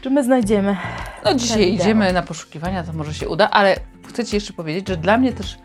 czy 0.00 0.10
my 0.10 0.24
znajdziemy. 0.24 0.76
No 1.24 1.34
dzisiaj 1.34 1.72
idziemy 1.74 2.12
na 2.12 2.22
poszukiwania, 2.22 2.82
to 2.84 2.92
może 2.92 3.14
się 3.14 3.28
uda, 3.28 3.50
ale 3.50 3.76
chcę 4.08 4.24
Ci 4.24 4.36
jeszcze 4.36 4.52
powiedzieć, 4.52 4.88
że 4.88 4.96
dla 4.96 5.18
mnie 5.18 5.32
też 5.32 5.58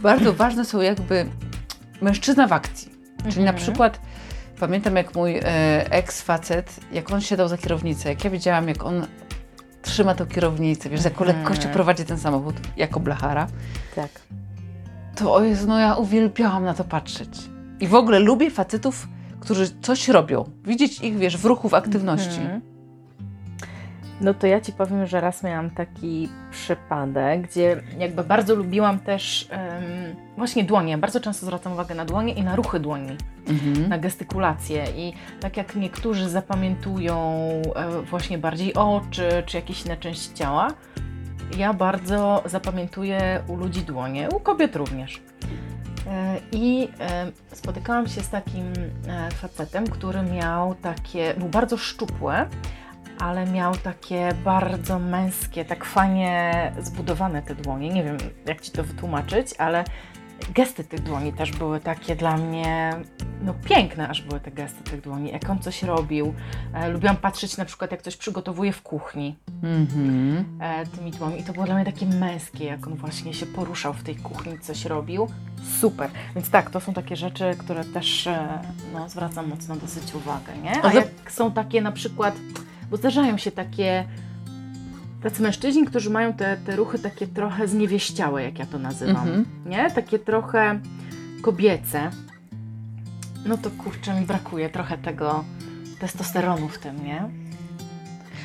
bardzo 0.00 0.32
ważne 0.42 0.64
są 0.64 0.80
jakby 0.80 1.26
mężczyzna 2.00 2.46
w 2.46 2.52
akcji. 2.52 2.92
Czyli 3.30 3.44
na 3.44 3.50
Mhm. 3.50 3.56
przykład 3.56 4.00
pamiętam 4.60 4.96
jak 4.96 5.14
mój 5.14 5.36
e, 5.38 5.42
ex-facet, 5.90 6.64
jak 6.92 7.12
on 7.12 7.20
siadał 7.20 7.48
za 7.48 7.58
kierownicę, 7.58 8.08
jak 8.08 8.24
ja 8.24 8.30
widziałam, 8.30 8.68
jak 8.68 8.82
on 8.84 9.06
trzyma 9.82 10.14
tą 10.14 10.26
kierownicę, 10.26 10.90
wiesz, 10.90 11.00
z 11.00 11.04
jaką 11.04 11.24
Mhm. 11.24 11.38
lekkością 11.38 11.68
prowadzi 11.68 12.04
ten 12.04 12.18
samochód 12.18 12.54
jako 12.76 13.00
blachara, 13.00 13.46
Tak. 13.94 14.08
To 15.20 15.44
Jezu, 15.44 15.66
no 15.68 15.78
ja 15.78 15.94
uwielbiałam 15.94 16.64
na 16.64 16.74
to 16.74 16.84
patrzeć. 16.84 17.28
I 17.80 17.86
w 17.86 17.94
ogóle 17.94 18.18
lubię 18.18 18.50
facetów, 18.50 19.08
którzy 19.40 19.66
coś 19.80 20.08
robią. 20.08 20.44
Widzieć 20.64 21.00
ich, 21.00 21.16
wiesz, 21.18 21.36
w 21.36 21.44
ruchu, 21.44 21.68
w 21.68 21.74
aktywności. 21.74 22.40
Mhm. 22.40 22.60
No 24.20 24.34
to 24.34 24.46
ja 24.46 24.60
Ci 24.60 24.72
powiem, 24.72 25.06
że 25.06 25.20
raz 25.20 25.42
miałam 25.42 25.70
taki 25.70 26.28
przypadek, 26.50 27.40
gdzie 27.48 27.82
jakby 27.98 28.24
bardzo 28.24 28.54
lubiłam 28.54 28.98
też 28.98 29.48
em, 29.50 29.82
właśnie 30.36 30.64
dłonie. 30.64 30.98
Bardzo 30.98 31.20
często 31.20 31.46
zwracam 31.46 31.72
uwagę 31.72 31.94
na 31.94 32.04
dłonie 32.04 32.32
i 32.34 32.42
na 32.42 32.56
ruchy 32.56 32.80
dłoni, 32.80 33.16
Mhm. 33.48 33.88
na 33.88 33.98
gestykulację. 33.98 34.84
I 34.96 35.12
tak 35.40 35.56
jak 35.56 35.76
niektórzy 35.76 36.28
zapamiętują 36.28 37.16
e, 37.76 38.02
właśnie 38.02 38.38
bardziej 38.38 38.74
oczy 38.74 39.28
czy 39.46 39.56
jakieś 39.56 39.84
inne 39.86 39.96
części 39.96 40.34
ciała, 40.34 40.68
ja 41.56 41.74
bardzo 41.74 42.42
zapamiętuję 42.46 43.42
u 43.48 43.56
ludzi 43.56 43.82
dłonie, 43.82 44.28
u 44.28 44.40
kobiet 44.40 44.76
również. 44.76 45.20
E, 46.06 46.36
I 46.52 46.88
e, 47.00 47.32
spotykałam 47.52 48.06
się 48.06 48.20
z 48.20 48.28
takim 48.28 48.72
e, 49.08 49.30
facetem, 49.30 49.86
który 49.86 50.22
miał 50.22 50.74
takie, 50.74 51.34
był 51.34 51.48
bardzo 51.48 51.76
szczupły, 51.76 52.34
ale 53.18 53.46
miał 53.46 53.76
takie 53.76 54.28
bardzo 54.44 54.98
męskie, 54.98 55.64
tak 55.64 55.84
fajnie 55.84 56.72
zbudowane 56.78 57.42
te 57.42 57.54
dłonie. 57.54 57.88
Nie 57.88 58.04
wiem, 58.04 58.16
jak 58.46 58.60
ci 58.60 58.70
to 58.70 58.84
wytłumaczyć, 58.84 59.54
ale 59.58 59.84
gesty 60.54 60.84
tych 60.84 61.02
dłoni 61.02 61.32
też 61.32 61.52
były 61.52 61.80
takie 61.80 62.16
dla 62.16 62.36
mnie, 62.36 62.92
no 63.42 63.54
piękne 63.54 64.08
aż 64.08 64.22
były 64.22 64.40
te 64.40 64.50
gesty 64.50 64.84
tych 64.84 65.00
dłoni. 65.00 65.32
Jak 65.32 65.50
on 65.50 65.58
coś 65.58 65.82
robił. 65.82 66.34
E, 66.74 66.88
lubiłam 66.88 67.16
patrzeć 67.16 67.56
na 67.56 67.64
przykład, 67.64 67.90
jak 67.90 68.02
coś 68.02 68.16
przygotowuje 68.16 68.72
w 68.72 68.82
kuchni 68.82 69.36
Mhm. 69.62 70.44
e, 70.60 70.86
tymi 70.86 71.10
dłońmi. 71.10 71.40
I 71.40 71.44
to 71.44 71.52
było 71.52 71.66
dla 71.66 71.74
mnie 71.74 71.84
takie 71.84 72.06
męskie, 72.06 72.64
jak 72.64 72.86
on 72.86 72.94
właśnie 72.94 73.34
się 73.34 73.46
poruszał 73.46 73.94
w 73.94 74.02
tej 74.02 74.16
kuchni, 74.16 74.58
coś 74.58 74.84
robił. 74.84 75.28
Super. 75.80 76.10
Więc 76.34 76.50
tak, 76.50 76.70
to 76.70 76.80
są 76.80 76.92
takie 76.92 77.16
rzeczy, 77.16 77.54
które 77.58 77.84
też 77.84 78.26
e, 78.26 78.58
no, 78.94 79.08
zwracam 79.08 79.48
mocno 79.48 79.76
dosyć 79.76 80.14
uwagę, 80.14 80.52
nie? 80.62 80.84
A 80.84 80.92
jak 80.92 81.08
są 81.28 81.52
takie 81.52 81.82
na 81.82 81.92
przykład, 81.92 82.34
bo 82.90 82.96
zdarzają 82.96 83.38
się 83.38 83.50
takie 83.50 84.04
tacy 85.22 85.42
mężczyźni, 85.42 85.84
którzy 85.86 86.10
mają 86.10 86.32
te, 86.32 86.56
te 86.66 86.76
ruchy 86.76 86.98
takie 86.98 87.26
trochę 87.26 87.68
zniewieściałe, 87.68 88.42
jak 88.44 88.58
ja 88.58 88.66
to 88.66 88.78
nazywam, 88.78 89.16
Mhm. 89.28 89.44
nie? 89.66 89.90
Takie 89.90 90.18
trochę 90.18 90.80
kobiece. 91.42 92.10
No 93.46 93.56
to 93.58 93.70
kurczę, 93.70 94.20
mi 94.20 94.26
brakuje 94.26 94.70
trochę 94.70 94.98
tego 94.98 95.44
testosteronu 96.00 96.68
w 96.68 96.78
tym, 96.78 97.04
nie? 97.04 97.22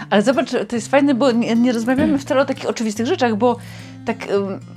Ale 0.10 0.22
zobacz, 0.22 0.51
to 0.51 0.75
jest 0.75 0.88
fajne, 0.91 1.13
bo 1.15 1.32
nie, 1.32 1.55
nie 1.55 1.72
rozmawiamy 1.72 2.17
wcale 2.20 2.41
o 2.41 2.46
takich 2.46 2.70
oczywistych 2.70 3.05
rzeczach, 3.05 3.36
bo 3.36 3.58
tak 4.05 4.17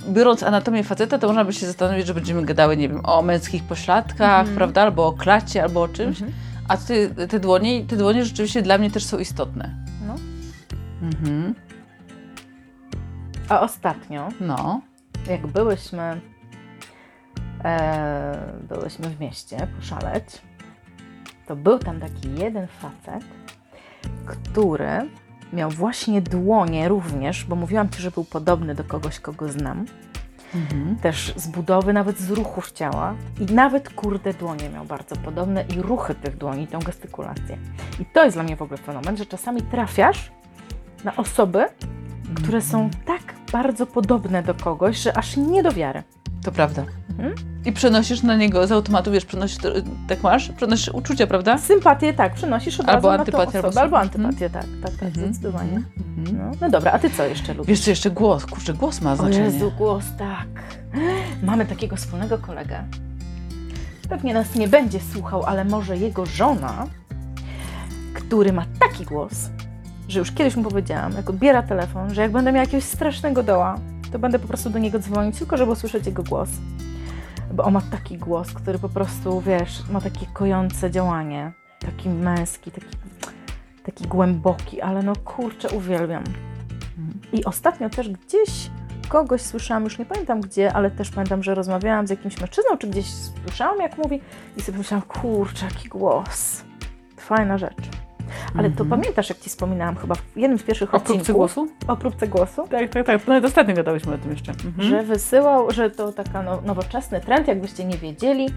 biorąc 0.09 0.43
anatomię 0.43 0.83
faceta, 0.83 1.17
to 1.19 1.27
można 1.27 1.45
by 1.45 1.53
się 1.53 1.65
zastanowić, 1.67 2.07
że 2.07 2.13
będziemy 2.13 2.45
gadały, 2.45 2.77
nie 2.77 2.89
wiem, 2.89 3.01
o 3.05 3.21
męskich 3.21 3.63
pośladkach, 3.63 4.39
Mhm. 4.39 4.57
prawda, 4.57 4.81
albo 4.81 5.07
o 5.07 5.13
klacie, 5.13 5.63
albo 5.63 5.81
o 5.81 5.87
czymś. 5.87 6.21
Mhm. 6.21 6.31
A 6.67 6.77
ty, 6.77 7.09
te 7.29 7.39
dłonie, 7.39 7.85
te 7.85 7.97
dłonie 7.97 8.25
rzeczywiście 8.25 8.61
dla 8.61 8.77
mnie 8.77 8.91
też 8.91 9.05
są 9.05 9.19
istotne. 9.19 9.75
No. 10.07 10.15
Mhm. 11.01 11.53
A 13.49 13.59
ostatnio 13.61 14.27
No. 14.41 14.81
jak 15.29 15.47
byłyśmy, 15.47 16.21
e, 17.63 18.53
byłyśmy 18.69 19.09
w 19.09 19.19
mieście 19.19 19.67
poszaleć, 19.75 20.41
to 21.47 21.55
był 21.55 21.79
tam 21.79 21.99
taki 21.99 22.35
jeden 22.35 22.67
facet, 22.67 23.23
który 24.25 25.09
miał 25.53 25.69
właśnie 25.69 26.21
dłonie 26.21 26.87
również, 26.87 27.45
bo 27.45 27.55
mówiłam 27.55 27.89
Ci, 27.89 28.01
że 28.01 28.11
był 28.11 28.23
podobny 28.25 28.75
do 28.75 28.83
kogoś, 28.83 29.19
kogo 29.19 29.49
znam, 29.49 29.85
Mhm. 30.55 30.95
też 30.95 31.33
z 31.35 31.47
budowy, 31.47 31.93
nawet 31.93 32.19
z 32.19 32.31
ruchów 32.31 32.71
ciała 32.71 33.15
i 33.39 33.53
nawet 33.53 33.89
kurde 33.93 34.33
dłonie 34.33 34.69
miał 34.69 34.85
bardzo 34.85 35.15
podobne 35.15 35.65
i 35.75 35.81
ruchy 35.81 36.15
tych 36.15 36.37
dłoni, 36.37 36.67
tą 36.67 36.79
gestykulację. 36.79 37.57
I 37.99 38.05
to 38.05 38.23
jest 38.25 38.35
dla 38.35 38.43
mnie 38.43 38.55
w 38.55 38.61
ogóle 38.61 38.77
fenomen, 38.77 39.17
że 39.17 39.25
czasami 39.25 39.61
trafiasz 39.61 40.31
na 41.03 41.15
osoby, 41.15 41.65
które 42.35 42.61
są 42.61 42.89
tak 43.05 43.21
bardzo 43.51 43.85
podobne 43.85 44.43
do 44.43 44.53
kogoś, 44.53 44.97
że 44.97 45.17
aż 45.17 45.37
nie 45.37 45.63
do 45.63 45.71
wiary. 45.71 46.03
To 46.43 46.51
prawda. 46.51 46.83
Mhm. 47.09 47.33
I 47.65 47.71
przenosisz 47.71 48.23
na 48.23 48.35
niego 48.35 48.67
z 48.67 48.71
automatu, 48.71 49.11
wiesz, 49.11 49.25
przenosisz, 49.25 49.57
tak 50.07 50.23
masz? 50.23 50.49
Przenosisz 50.49 50.89
uczucia, 50.89 51.27
prawda? 51.27 51.57
Sympatię 51.57 52.13
tak, 52.13 52.33
przenosisz 52.33 52.79
od 52.79 52.89
Albo 52.89 53.07
razu 53.09 53.19
antypatię, 53.19 53.45
na 53.45 53.51
tą 53.51 53.57
albo 53.57 53.67
osobę, 53.67 53.81
albo 53.81 53.99
antypatię, 53.99 54.49
tak, 54.49 54.65
tak, 54.83 54.91
tak, 54.91 55.03
Mhm. 55.09 55.13
zdecydowanie. 55.33 55.81
Mhm. 56.17 56.37
No, 56.37 56.51
no 56.61 56.69
dobra, 56.69 56.91
a 56.91 56.99
ty 56.99 57.09
co 57.09 57.25
jeszcze 57.25 57.53
lubisz? 57.53 57.67
Wiesz 57.69 57.79
co, 57.81 57.89
jeszcze 57.89 58.11
głos, 58.11 58.45
kurczę, 58.45 58.73
głos 58.73 59.01
ma 59.01 59.13
O 59.13 59.15
znaczenie. 59.15 59.45
Jezu, 59.45 59.71
głos, 59.77 60.05
tak. 60.17 60.47
Mamy 61.43 61.65
takiego 61.65 61.95
wspólnego 61.95 62.37
kolegę. 62.37 62.83
Pewnie 64.09 64.33
nas 64.33 64.55
nie 64.55 64.67
będzie 64.67 64.99
słuchał, 65.13 65.43
ale 65.43 65.65
może 65.65 65.97
jego 65.97 66.25
żona, 66.25 66.87
który 68.13 68.53
ma 68.53 68.65
taki 68.79 69.05
głos, 69.05 69.49
że 70.09 70.19
już 70.19 70.31
kiedyś 70.31 70.55
mu 70.55 70.63
powiedziałam, 70.63 71.11
jak 71.11 71.29
odbiera 71.29 71.63
telefon, 71.63 72.13
że 72.13 72.21
jak 72.21 72.31
będę 72.31 72.51
miała 72.51 72.63
jakiegoś 72.63 72.83
strasznego 72.83 73.43
doła, 73.43 73.75
to 74.11 74.19
będę 74.19 74.39
po 74.39 74.47
prostu 74.47 74.69
do 74.69 74.79
niego 74.79 74.99
dzwonić, 74.99 75.37
tylko 75.37 75.57
żeby 75.57 75.71
usłyszeć 75.71 76.05
jego 76.05 76.23
głos. 76.23 76.49
Bo 77.53 77.63
on 77.63 77.73
ma 77.73 77.81
taki 77.81 78.17
głos, 78.17 78.53
który 78.53 78.79
po 78.79 78.89
prostu, 78.89 79.41
wiesz, 79.41 79.89
ma 79.91 80.01
takie 80.01 80.25
kojące 80.33 80.91
działanie. 80.91 81.51
Taki 81.79 82.09
męski, 82.09 82.71
taki, 82.71 82.87
taki 83.83 84.07
głęboki, 84.07 84.81
ale 84.81 85.03
no 85.03 85.13
kurczę, 85.15 85.69
uwielbiam. 85.69 86.23
I 87.33 87.45
ostatnio 87.45 87.89
też 87.89 88.09
gdzieś 88.09 88.69
kogoś 89.09 89.41
słyszałam, 89.41 89.83
już 89.83 89.99
nie 89.99 90.05
pamiętam 90.05 90.41
gdzie, 90.41 90.73
ale 90.73 90.91
też 90.91 91.09
pamiętam, 91.09 91.43
że 91.43 91.55
rozmawiałam 91.55 92.07
z 92.07 92.09
jakimś 92.09 92.41
mężczyzną, 92.41 92.77
czy 92.77 92.87
gdzieś 92.87 93.05
słyszałam, 93.45 93.79
jak 93.79 93.97
mówi, 93.97 94.21
i 94.57 94.61
sobie 94.61 94.77
myślałam, 94.77 95.01
kurczę, 95.07 95.65
jaki 95.65 95.89
głos. 95.89 96.63
Fajna 97.17 97.57
rzecz. 97.57 97.98
Ale 98.57 98.69
to 98.69 98.83
Mhm. 98.83 98.89
pamiętasz, 99.01 99.29
jak 99.29 99.39
ci 99.39 99.49
wspominałam 99.49 99.95
chyba 99.95 100.15
w 100.15 100.21
jednym 100.35 100.59
z 100.59 100.63
pierwszych 100.63 100.89
O 100.89 100.91
próbce 100.99 101.13
odcinków 101.13 101.35
głosu? 101.35 101.67
o 101.87 101.97
próbce 101.97 102.27
głosu, 102.27 102.67
Tak, 102.69 102.89
tak, 102.89 103.05
tak. 103.05 103.27
Nawet 103.27 103.45
ostatnio 103.45 103.75
gadałyśmy 103.75 104.13
o 104.13 104.17
tym 104.17 104.31
jeszcze. 104.31 104.51
Mhm. 104.51 104.89
że 104.89 105.03
wysyłał, 105.03 105.71
że 105.71 105.89
to 105.91 106.11
taka 106.13 106.43
no, 106.43 106.61
nowoczesny 106.65 107.21
trend, 107.21 107.47
jakbyście 107.47 107.85
nie 107.85 107.97
wiedzieli. 107.97 108.47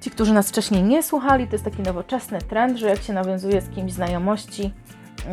Ci, 0.00 0.10
którzy 0.10 0.32
nas 0.32 0.48
wcześniej 0.48 0.82
nie 0.82 1.02
słuchali, 1.02 1.46
to 1.46 1.52
jest 1.52 1.64
taki 1.64 1.82
nowoczesny 1.82 2.38
trend, 2.38 2.78
że 2.78 2.88
jak 2.88 2.98
się 3.02 3.12
nawiązuje 3.12 3.60
z 3.60 3.68
kimś 3.70 3.92
znajomości 3.92 4.72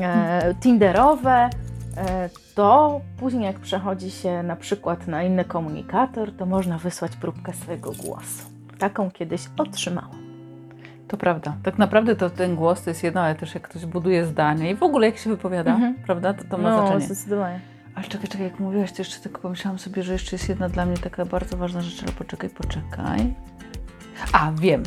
e, 0.02 0.56
tinderowe, 0.62 1.50
e, 1.98 2.30
to 2.56 3.02
później 3.20 3.44
jak 3.44 3.60
przechodzi 3.60 4.12
się 4.12 4.44
na 4.44 4.56
przykład 4.56 5.08
na 5.08 5.24
inny 5.24 5.46
komunikator, 5.46 6.32
to 6.38 6.46
można 6.46 6.78
wysłać 6.78 7.16
próbkę 7.16 7.54
swojego 7.54 7.92
głosu. 7.92 8.44
Taką 8.80 9.12
kiedyś 9.12 9.42
otrzymałam. 9.58 10.25
To 11.08 11.18
prawda. 11.18 11.56
Tak 11.64 11.78
naprawdę 11.78 12.16
to 12.16 12.30
ten 12.30 12.56
głos 12.56 12.82
to 12.84 12.90
jest 12.90 13.04
jedno, 13.04 13.22
ale 13.22 13.36
też 13.36 13.54
jak 13.54 13.64
ktoś 13.70 13.86
buduje 13.86 14.26
zdanie 14.26 14.72
i 14.72 14.76
w 14.76 14.84
ogóle 14.84 15.06
jak 15.08 15.18
się 15.18 15.30
wypowiada, 15.30 15.72
Mhm. 15.74 15.96
prawda, 16.06 16.34
to 16.34 16.44
to 16.44 16.58
ma 16.58 16.70
no, 16.70 16.78
znaczenie. 16.82 17.06
zdecydowanie. 17.06 17.60
Ale 17.96 18.06
czekaj, 18.08 18.28
czekaj, 18.28 18.48
jak 18.48 18.60
mówiłaś, 18.60 18.92
to 18.92 19.02
jeszcze 19.02 19.20
tylko 19.20 19.42
pomyślałam 19.42 19.80
sobie, 19.80 20.04
że 20.04 20.14
jeszcze 20.14 20.36
jest 20.36 20.50
jedna 20.50 20.70
dla 20.70 20.86
mnie 20.86 20.98
taka 20.98 21.26
bardzo 21.26 21.58
ważna 21.58 21.82
rzecz, 21.82 22.04
ale 22.04 22.12
poczekaj, 22.12 22.50
poczekaj. 22.50 23.34
A, 24.34 24.52
wiem. 24.60 24.84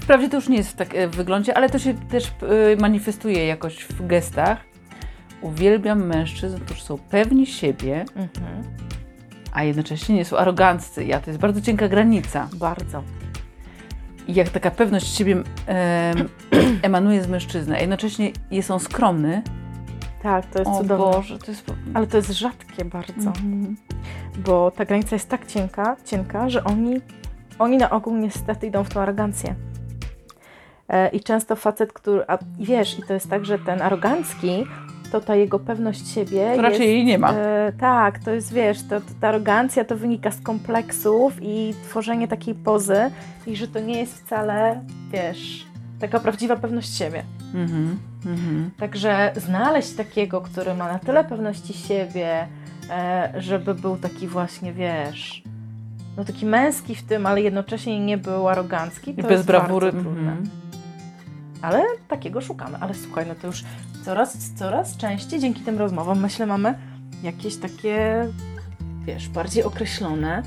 Wprawdzie 0.00 0.28
to 0.28 0.36
już 0.36 0.48
nie 0.48 0.56
jest 0.56 0.70
w, 0.70 0.74
tak, 0.74 0.94
e, 0.94 1.08
w 1.08 1.16
wyglądzie, 1.16 1.56
ale 1.56 1.70
to 1.70 1.78
się 1.78 1.94
też 1.94 2.26
e, 2.26 2.76
manifestuje 2.80 3.46
jakoś 3.46 3.84
w 3.84 4.06
gestach. 4.06 4.58
Uwielbiam 5.40 6.06
mężczyzn, 6.06 6.58
którzy 6.60 6.80
są 6.82 6.98
pewni 6.98 7.46
siebie, 7.46 8.04
Mhm. 8.16 8.62
a 9.52 9.62
jednocześnie 9.64 10.14
nie 10.14 10.24
są 10.24 10.36
aroganccy. 10.38 11.04
Ja 11.04 11.20
to 11.20 11.30
jest 11.30 11.40
bardzo 11.40 11.60
cienka 11.60 11.88
granica. 11.88 12.48
Bardzo. 12.54 13.02
Jak 14.28 14.48
taka 14.48 14.70
pewność 14.70 15.16
siebie 15.16 15.42
em, 15.66 16.28
emanuje 16.82 17.22
z 17.22 17.28
mężczyzny, 17.28 17.76
a 17.76 17.80
jednocześnie 17.80 18.32
jest 18.50 18.70
on 18.70 18.80
skromny, 18.80 19.42
Tak, 20.22 20.46
to 20.46 20.58
jest 20.58 20.70
o 20.70 20.78
cudowne. 20.78 21.04
Boże, 21.04 21.38
to 21.38 21.50
jest... 21.50 21.64
Ale 21.94 22.06
to 22.06 22.16
jest 22.16 22.30
rzadkie 22.30 22.84
bardzo. 22.84 23.28
Mhm. 23.28 23.76
bo 24.36 24.70
ta 24.70 24.84
granica 24.84 25.16
jest 25.16 25.28
tak 25.28 25.46
cienka, 25.46 25.96
cienka 26.04 26.48
że 26.48 26.64
oni, 26.64 27.00
oni 27.58 27.76
na 27.76 27.90
ogół 27.90 28.16
niestety 28.16 28.66
idą 28.66 28.84
w 28.84 28.88
tą 28.88 29.00
arogancję. 29.00 29.54
E, 30.88 31.08
I 31.08 31.20
często 31.20 31.56
facet, 31.56 31.92
który. 31.92 32.24
A, 32.28 32.38
wiesz, 32.58 32.98
i 32.98 33.02
to 33.02 33.14
jest 33.14 33.30
tak, 33.30 33.44
że 33.44 33.58
ten 33.58 33.82
arogancki, 33.82 34.66
to 35.20 35.26
ta 35.26 35.34
jego 35.34 35.58
pewność 35.58 36.08
siebie. 36.08 36.52
To 36.56 36.62
raczej 36.62 36.80
jest, 36.80 36.90
jej 36.90 37.04
nie 37.04 37.18
ma. 37.18 37.32
E, 37.32 37.72
tak, 37.80 38.18
to 38.18 38.30
jest, 38.30 38.52
wiesz, 38.52 38.82
to, 38.82 39.00
to, 39.00 39.06
ta 39.20 39.28
arogancja 39.28 39.84
to 39.84 39.96
wynika 39.96 40.30
z 40.30 40.40
kompleksów 40.40 41.32
i 41.42 41.74
tworzenie 41.84 42.28
takiej 42.28 42.54
pozy, 42.54 43.10
i 43.46 43.56
że 43.56 43.68
to 43.68 43.80
nie 43.80 43.98
jest 44.00 44.24
wcale, 44.24 44.80
wiesz, 45.12 45.66
taka 46.00 46.20
prawdziwa 46.20 46.56
pewność 46.56 46.96
siebie. 46.96 47.22
Mhm. 47.54 47.98
Mhm. 48.26 48.70
Także 48.78 49.32
znaleźć 49.36 49.92
takiego, 49.92 50.40
który 50.40 50.74
ma 50.74 50.92
na 50.92 50.98
tyle 50.98 51.24
pewności 51.24 51.74
siebie, 51.74 52.48
e, 52.90 53.32
żeby 53.36 53.74
był 53.74 53.96
taki 53.96 54.28
właśnie, 54.28 54.72
wiesz, 54.72 55.42
no 56.16 56.24
taki 56.24 56.46
męski 56.46 56.94
w 56.94 57.02
tym, 57.02 57.26
ale 57.26 57.42
jednocześnie 57.42 58.00
nie 58.00 58.18
był 58.18 58.48
arogancki, 58.48 59.10
I 59.10 59.22
bez 59.22 59.46
brawury. 59.46 59.90
trudne. 59.92 60.10
Mhm. 60.10 60.50
Ale 61.62 61.82
takiego 62.08 62.40
szukamy. 62.40 62.78
Ale 62.80 62.94
słuchaj, 62.94 63.26
no 63.28 63.34
to 63.34 63.46
już 63.46 63.64
coraz, 64.06 64.54
coraz 64.54 64.96
częściej 64.96 65.40
dzięki 65.40 65.60
tym 65.60 65.78
rozmowom, 65.78 66.20
myślę, 66.20 66.46
mamy 66.46 66.74
jakieś 67.22 67.56
takie, 67.56 68.26
wiesz, 69.04 69.28
bardziej 69.28 69.64
określone 69.64 70.42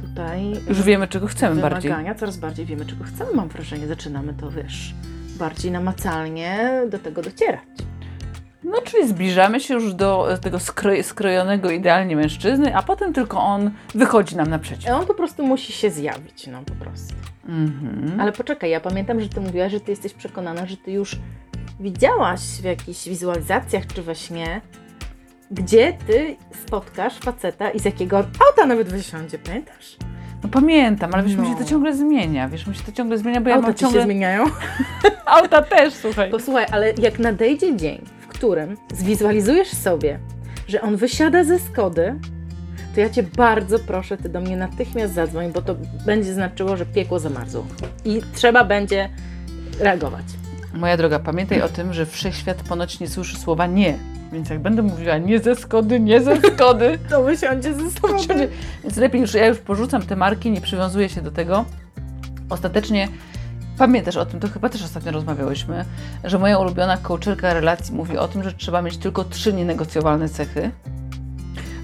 tutaj 0.00 0.52
Już 0.68 0.82
wiemy, 0.82 1.08
czego 1.08 1.26
chcemy 1.26 1.60
bardziej. 1.60 1.82
wymagania, 1.82 2.14
coraz 2.14 2.36
bardziej 2.36 2.66
wiemy, 2.66 2.86
czego 2.86 3.04
chcemy, 3.04 3.30
mam 3.34 3.48
wrażenie. 3.48 3.86
Zaczynamy 3.86 4.34
to, 4.34 4.50
wiesz, 4.50 4.94
bardziej 5.38 5.70
namacalnie 5.70 6.82
do 6.90 6.98
tego 6.98 7.22
docierać. 7.22 7.62
No, 8.64 8.80
czyli 8.84 9.08
zbliżamy 9.08 9.60
się 9.60 9.74
już 9.74 9.94
do 9.94 10.38
tego 10.40 10.60
skroj, 10.60 11.02
skrojonego 11.02 11.70
idealnie 11.70 12.16
mężczyzny, 12.16 12.76
a 12.76 12.82
potem 12.82 13.12
tylko 13.12 13.40
on 13.40 13.70
wychodzi 13.94 14.36
nam 14.36 14.50
naprzeciw. 14.50 14.90
On 14.90 15.06
po 15.06 15.14
prostu 15.14 15.46
musi 15.46 15.72
się 15.72 15.90
zjawić, 15.90 16.46
no 16.46 16.62
po 16.62 16.74
prostu. 16.74 17.14
Mhm. 17.48 18.20
Ale 18.20 18.32
poczekaj, 18.32 18.70
ja 18.70 18.80
pamiętam, 18.80 19.20
że 19.20 19.28
ty 19.28 19.40
mówiłaś, 19.40 19.72
że 19.72 19.80
ty 19.80 19.90
jesteś 19.90 20.14
przekonana, 20.14 20.66
że 20.66 20.76
ty 20.76 20.92
już 20.92 21.18
widziałaś 21.80 22.40
w 22.40 22.64
jakichś 22.64 23.08
wizualizacjach 23.08 23.86
czy 23.86 24.02
we 24.02 24.14
śnie, 24.14 24.60
gdzie 25.50 25.92
ty 26.06 26.36
spotkasz 26.64 27.18
faceta 27.18 27.70
i 27.70 27.80
z 27.80 27.84
jakiego 27.84 28.18
auta 28.18 28.66
nawet 28.66 28.88
wysiądzie, 28.88 29.38
pamiętasz? 29.38 29.96
No 30.42 30.48
pamiętam, 30.48 31.10
ale 31.14 31.22
wiesz, 31.22 31.36
mi 31.36 31.46
się 31.46 31.52
No. 31.52 31.58
to 31.58 31.64
ciągle 31.64 31.96
zmienia. 31.96 32.48
Wiesz, 32.48 32.66
mi 32.66 32.74
się 32.74 32.82
to 32.82 32.92
ciągle 32.92 33.18
zmienia, 33.18 33.40
bo 33.40 33.48
ja 33.48 33.54
auta 33.54 33.66
mam 33.66 33.74
ci 33.74 33.80
ciągle... 33.80 34.00
się 34.00 34.04
zmieniają. 34.06 34.44
Auta 35.26 35.62
też, 35.62 35.94
słuchaj. 35.94 36.30
Posłuchaj, 36.30 36.66
ale 36.70 36.92
jak 36.92 37.18
nadejdzie 37.18 37.76
dzień, 37.76 38.04
w 38.20 38.26
którym 38.26 38.76
zwizualizujesz 38.94 39.68
sobie, 39.68 40.18
że 40.68 40.80
on 40.80 40.96
wysiada 40.96 41.44
ze 41.44 41.58
Skody, 41.58 42.14
to 42.94 43.00
ja 43.00 43.10
Cię 43.10 43.22
bardzo 43.22 43.78
proszę, 43.78 44.16
Ty 44.16 44.28
do 44.28 44.40
mnie 44.40 44.56
natychmiast 44.56 45.14
zadzwoń, 45.14 45.52
bo 45.52 45.62
to 45.62 45.74
będzie 46.06 46.34
znaczyło, 46.34 46.76
że 46.76 46.86
piekło 46.86 47.18
zamarzło. 47.18 47.66
I 48.04 48.20
trzeba 48.34 48.64
będzie 48.64 49.08
reagować. 49.80 50.24
Moja 50.74 50.96
droga, 50.96 51.18
pamiętaj 51.18 51.62
o 51.62 51.68
tym, 51.68 51.92
że 51.92 52.06
wszechświat 52.06 52.62
ponoć 52.62 53.00
nie 53.00 53.08
słyszy 53.08 53.36
słowa 53.36 53.66
nie. 53.66 53.98
Więc 54.32 54.50
jak 54.50 54.60
będę 54.60 54.82
mówiła 54.82 55.18
nie 55.18 55.38
ze 55.38 55.56
Skody, 55.56 56.00
nie 56.00 56.20
ze 56.20 56.36
Skody, 56.40 56.98
To 57.10 57.22
wysiądzie 57.22 57.74
ze 57.74 57.90
wciągnie. 57.90 58.48
Więc 58.84 58.96
lepiej 58.96 59.20
już, 59.20 59.34
ja 59.34 59.46
już 59.46 59.58
porzucam 59.58 60.02
te 60.02 60.16
marki, 60.16 60.50
nie 60.50 60.60
przywiązuję 60.60 61.08
się 61.08 61.22
do 61.22 61.30
tego. 61.30 61.64
Ostatecznie 62.50 63.08
pamiętasz 63.78 64.16
o 64.16 64.26
tym, 64.26 64.40
to 64.40 64.48
chyba 64.48 64.68
też 64.68 64.84
ostatnio 64.84 65.12
rozmawiałyśmy, 65.12 65.84
że 66.24 66.38
moja 66.38 66.58
ulubiona 66.58 66.96
coacherka 66.96 67.54
relacji 67.54 67.94
mówi 67.94 68.18
o 68.18 68.28
tym, 68.28 68.42
że 68.42 68.52
trzeba 68.52 68.82
mieć 68.82 68.96
tylko 68.96 69.24
trzy 69.24 69.52
nienegocjowalne 69.52 70.28
cechy. 70.28 70.70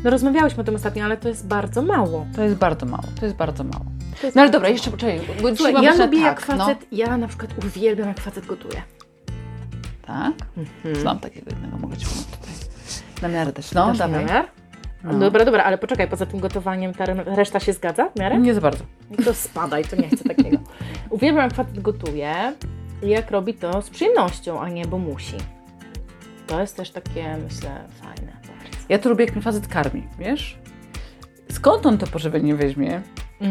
No 0.04 0.10
rozmawiałyśmy 0.10 0.60
o 0.60 0.64
tym 0.64 0.74
ostatnio, 0.74 1.04
ale 1.04 1.16
to 1.16 1.28
jest 1.28 1.46
bardzo 1.46 1.82
mało. 1.82 2.26
To 2.36 2.42
jest 2.42 2.56
bardzo 2.56 2.86
mało, 2.86 3.04
to 3.20 3.26
jest 3.26 3.36
bardzo 3.36 3.64
mało. 3.64 3.93
No 4.34 4.42
ale 4.42 4.50
dobra, 4.50 4.68
jeszcze 4.68 4.90
poczekaj, 4.90 5.20
bo 5.42 5.56
Słuchaj, 5.56 5.74
ja 5.84 5.92
lubię 5.94 6.18
tak, 6.18 6.26
jak 6.26 6.40
facet, 6.40 6.86
ja 6.92 7.16
na 7.16 7.28
przykład 7.28 7.50
uwielbiam 7.64 8.08
jak 8.08 8.20
facet 8.20 8.46
gotuje. 8.46 8.82
No, 10.08 10.14
tak? 10.14 10.32
Mhm. 10.56 10.96
Znam 10.96 11.18
takiego 11.18 11.50
jednego, 11.50 11.76
mogę 11.78 11.96
Ci 11.96 12.06
pomóc 12.06 12.26
tutaj. 12.26 12.54
Na 13.22 13.28
miarę 13.28 13.52
też. 13.52 13.72
No, 13.72 13.86
Dasz 13.86 13.98
dawaj. 13.98 14.24
namiar? 14.24 14.44
No. 15.04 15.18
Dobra, 15.18 15.44
dobra, 15.44 15.64
ale 15.64 15.78
poczekaj, 15.78 16.08
poza 16.08 16.26
tym 16.26 16.40
gotowaniem 16.40 16.94
ta 16.94 17.04
re- 17.04 17.24
reszta 17.36 17.60
się 17.60 17.72
zgadza 17.72 18.08
w 18.08 18.18
miarę? 18.20 18.38
Nie 18.38 18.54
za 18.54 18.60
bardzo. 18.60 18.84
To 19.24 19.34
spadaj, 19.34 19.84
to 19.84 19.96
nie 19.96 20.08
chcę 20.08 20.24
takiego. 20.24 20.58
Uwielbiam 21.10 21.44
jak 21.44 21.54
facet 21.54 21.80
gotuje 21.80 22.52
i 23.02 23.08
jak 23.08 23.30
robi 23.30 23.54
to 23.54 23.82
z 23.82 23.90
przyjemnością, 23.90 24.60
a 24.60 24.68
nie 24.68 24.84
bo 24.86 24.98
musi. 24.98 25.36
To 26.46 26.60
jest 26.60 26.76
też 26.76 26.90
takie, 26.90 27.36
myślę, 27.44 27.84
fajne 28.02 28.32
bardzo. 28.32 28.78
Ja 28.88 28.98
to 28.98 29.08
lubię, 29.08 29.24
jak 29.24 29.34
mnie 29.34 29.42
facet 29.42 29.68
karmi, 29.68 30.08
wiesz? 30.18 30.58
Skąd 31.50 31.86
on 31.86 31.98
to 31.98 32.06
pożywienie 32.06 32.54
weźmie? 32.54 33.02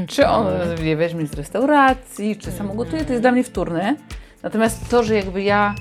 Czy 0.08 0.28
on 0.28 0.46
je 0.84 0.96
weźmie 0.98 1.28
z 1.28 1.34
restauracji, 1.34 2.38
czy 2.38 2.52
samo 2.52 2.74
gotuje, 2.74 3.06
to 3.06 3.12
jest 3.14 3.24
dla 3.24 3.32
mnie 3.32 3.44
wtórne. 3.44 3.96
Natomiast 4.44 4.90
to, 4.90 5.04
że 5.04 5.16
jakby 5.16 5.42
ja 5.44 5.76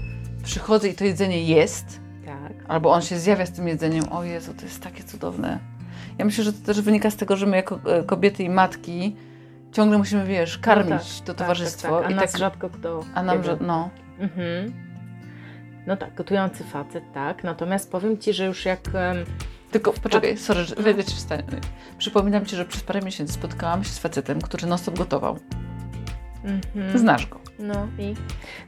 przychodzę 0.44 0.88
i 0.88 0.94
to 0.94 1.04
jedzenie 1.04 1.42
jest, 1.44 2.00
Tak. 2.26 2.52
albo 2.68 2.92
on 2.92 3.02
się 3.02 3.18
zjawia 3.18 3.46
z 3.46 3.52
tym 3.52 3.68
jedzeniem, 3.68 4.04
o 4.12 4.24
Jezu, 4.24 4.54
to 4.54 4.62
jest 4.64 4.82
takie 4.82 5.04
cudowne. 5.04 5.58
Ja 6.18 6.24
myślę, 6.24 6.44
że 6.44 6.52
to 6.52 6.66
też 6.66 6.80
wynika 6.80 7.10
z 7.10 7.16
tego, 7.16 7.36
że 7.36 7.46
my 7.46 7.56
jako 7.56 7.80
e, 7.86 8.02
kobiety 8.02 8.42
i 8.42 8.50
matki 8.50 9.16
ciągle 9.72 9.98
musimy, 9.98 10.26
wiesz, 10.26 10.58
karmić 10.58 10.90
No 11.20 11.26
to 11.26 11.34
tak, 11.34 11.36
towarzystwo. 11.36 11.88
Tak, 11.88 11.98
tak. 12.02 12.08
A 12.08 12.10
I 12.10 12.14
nas 12.14 12.32
tak, 12.32 12.38
rzadko 12.38 12.70
kto. 12.70 13.00
a 13.14 13.22
nam, 13.22 13.44
że 13.44 13.56
no. 13.60 13.90
Mhm. 14.18 14.72
No 15.86 15.96
tak, 15.96 16.14
gotujący 16.14 16.64
facet, 16.64 17.04
tak. 17.14 17.44
Natomiast 17.44 17.90
powiem 17.92 18.18
Ci, 18.18 18.32
że 18.32 18.46
już 18.46 18.64
jak... 18.64 18.80
Tylko 19.72 19.92
poczekaj, 19.92 20.36
sorry, 20.36 20.64
że 20.64 20.74
wejdę 20.74 21.04
ci 21.04 21.16
w 21.16 21.18
stanie. 21.18 21.44
Przypominam 21.98 22.46
ci, 22.46 22.56
że 22.56 22.64
przez 22.64 22.82
parę 22.82 23.00
miesięcy 23.00 23.32
spotkałam 23.32 23.84
się 23.84 23.90
z 23.90 23.98
facetem, 23.98 24.40
który 24.40 24.66
non-stop 24.66 24.98
gotował. 24.98 25.38
mhm. 26.44 26.98
Znasz 26.98 27.26
go. 27.26 27.40
No 27.58 27.86
i... 27.98 28.14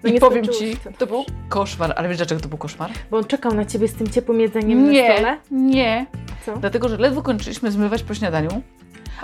No 0.02 0.10
I 0.10 0.12
nie 0.12 0.20
powiem 0.20 0.44
skończyło 0.44 0.70
ci, 0.74 0.82
się 0.82 0.92
to 0.92 1.06
był 1.06 1.24
koszmar. 1.48 1.92
Ale 1.96 2.08
wiesz 2.08 2.16
dlaczego 2.16 2.40
to 2.40 2.48
był 2.48 2.58
koszmar? 2.58 2.90
Bo 3.10 3.16
on 3.16 3.24
czekał 3.24 3.54
na 3.54 3.64
Ciebie 3.64 3.88
z 3.88 3.94
tym 3.94 4.10
ciepłym 4.10 4.40
jedzeniem 4.40 4.92
na 4.92 4.92
stole. 5.14 5.38
nie. 5.50 6.06
Co? 6.46 6.56
Dlatego, 6.56 6.88
że 6.88 6.96
ledwo 6.96 7.22
kończyliśmy 7.22 7.70
zmywać 7.70 8.02
po 8.02 8.14
śniadaniu, 8.14 8.62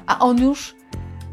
a 0.07 0.19
on 0.19 0.43
już 0.43 0.75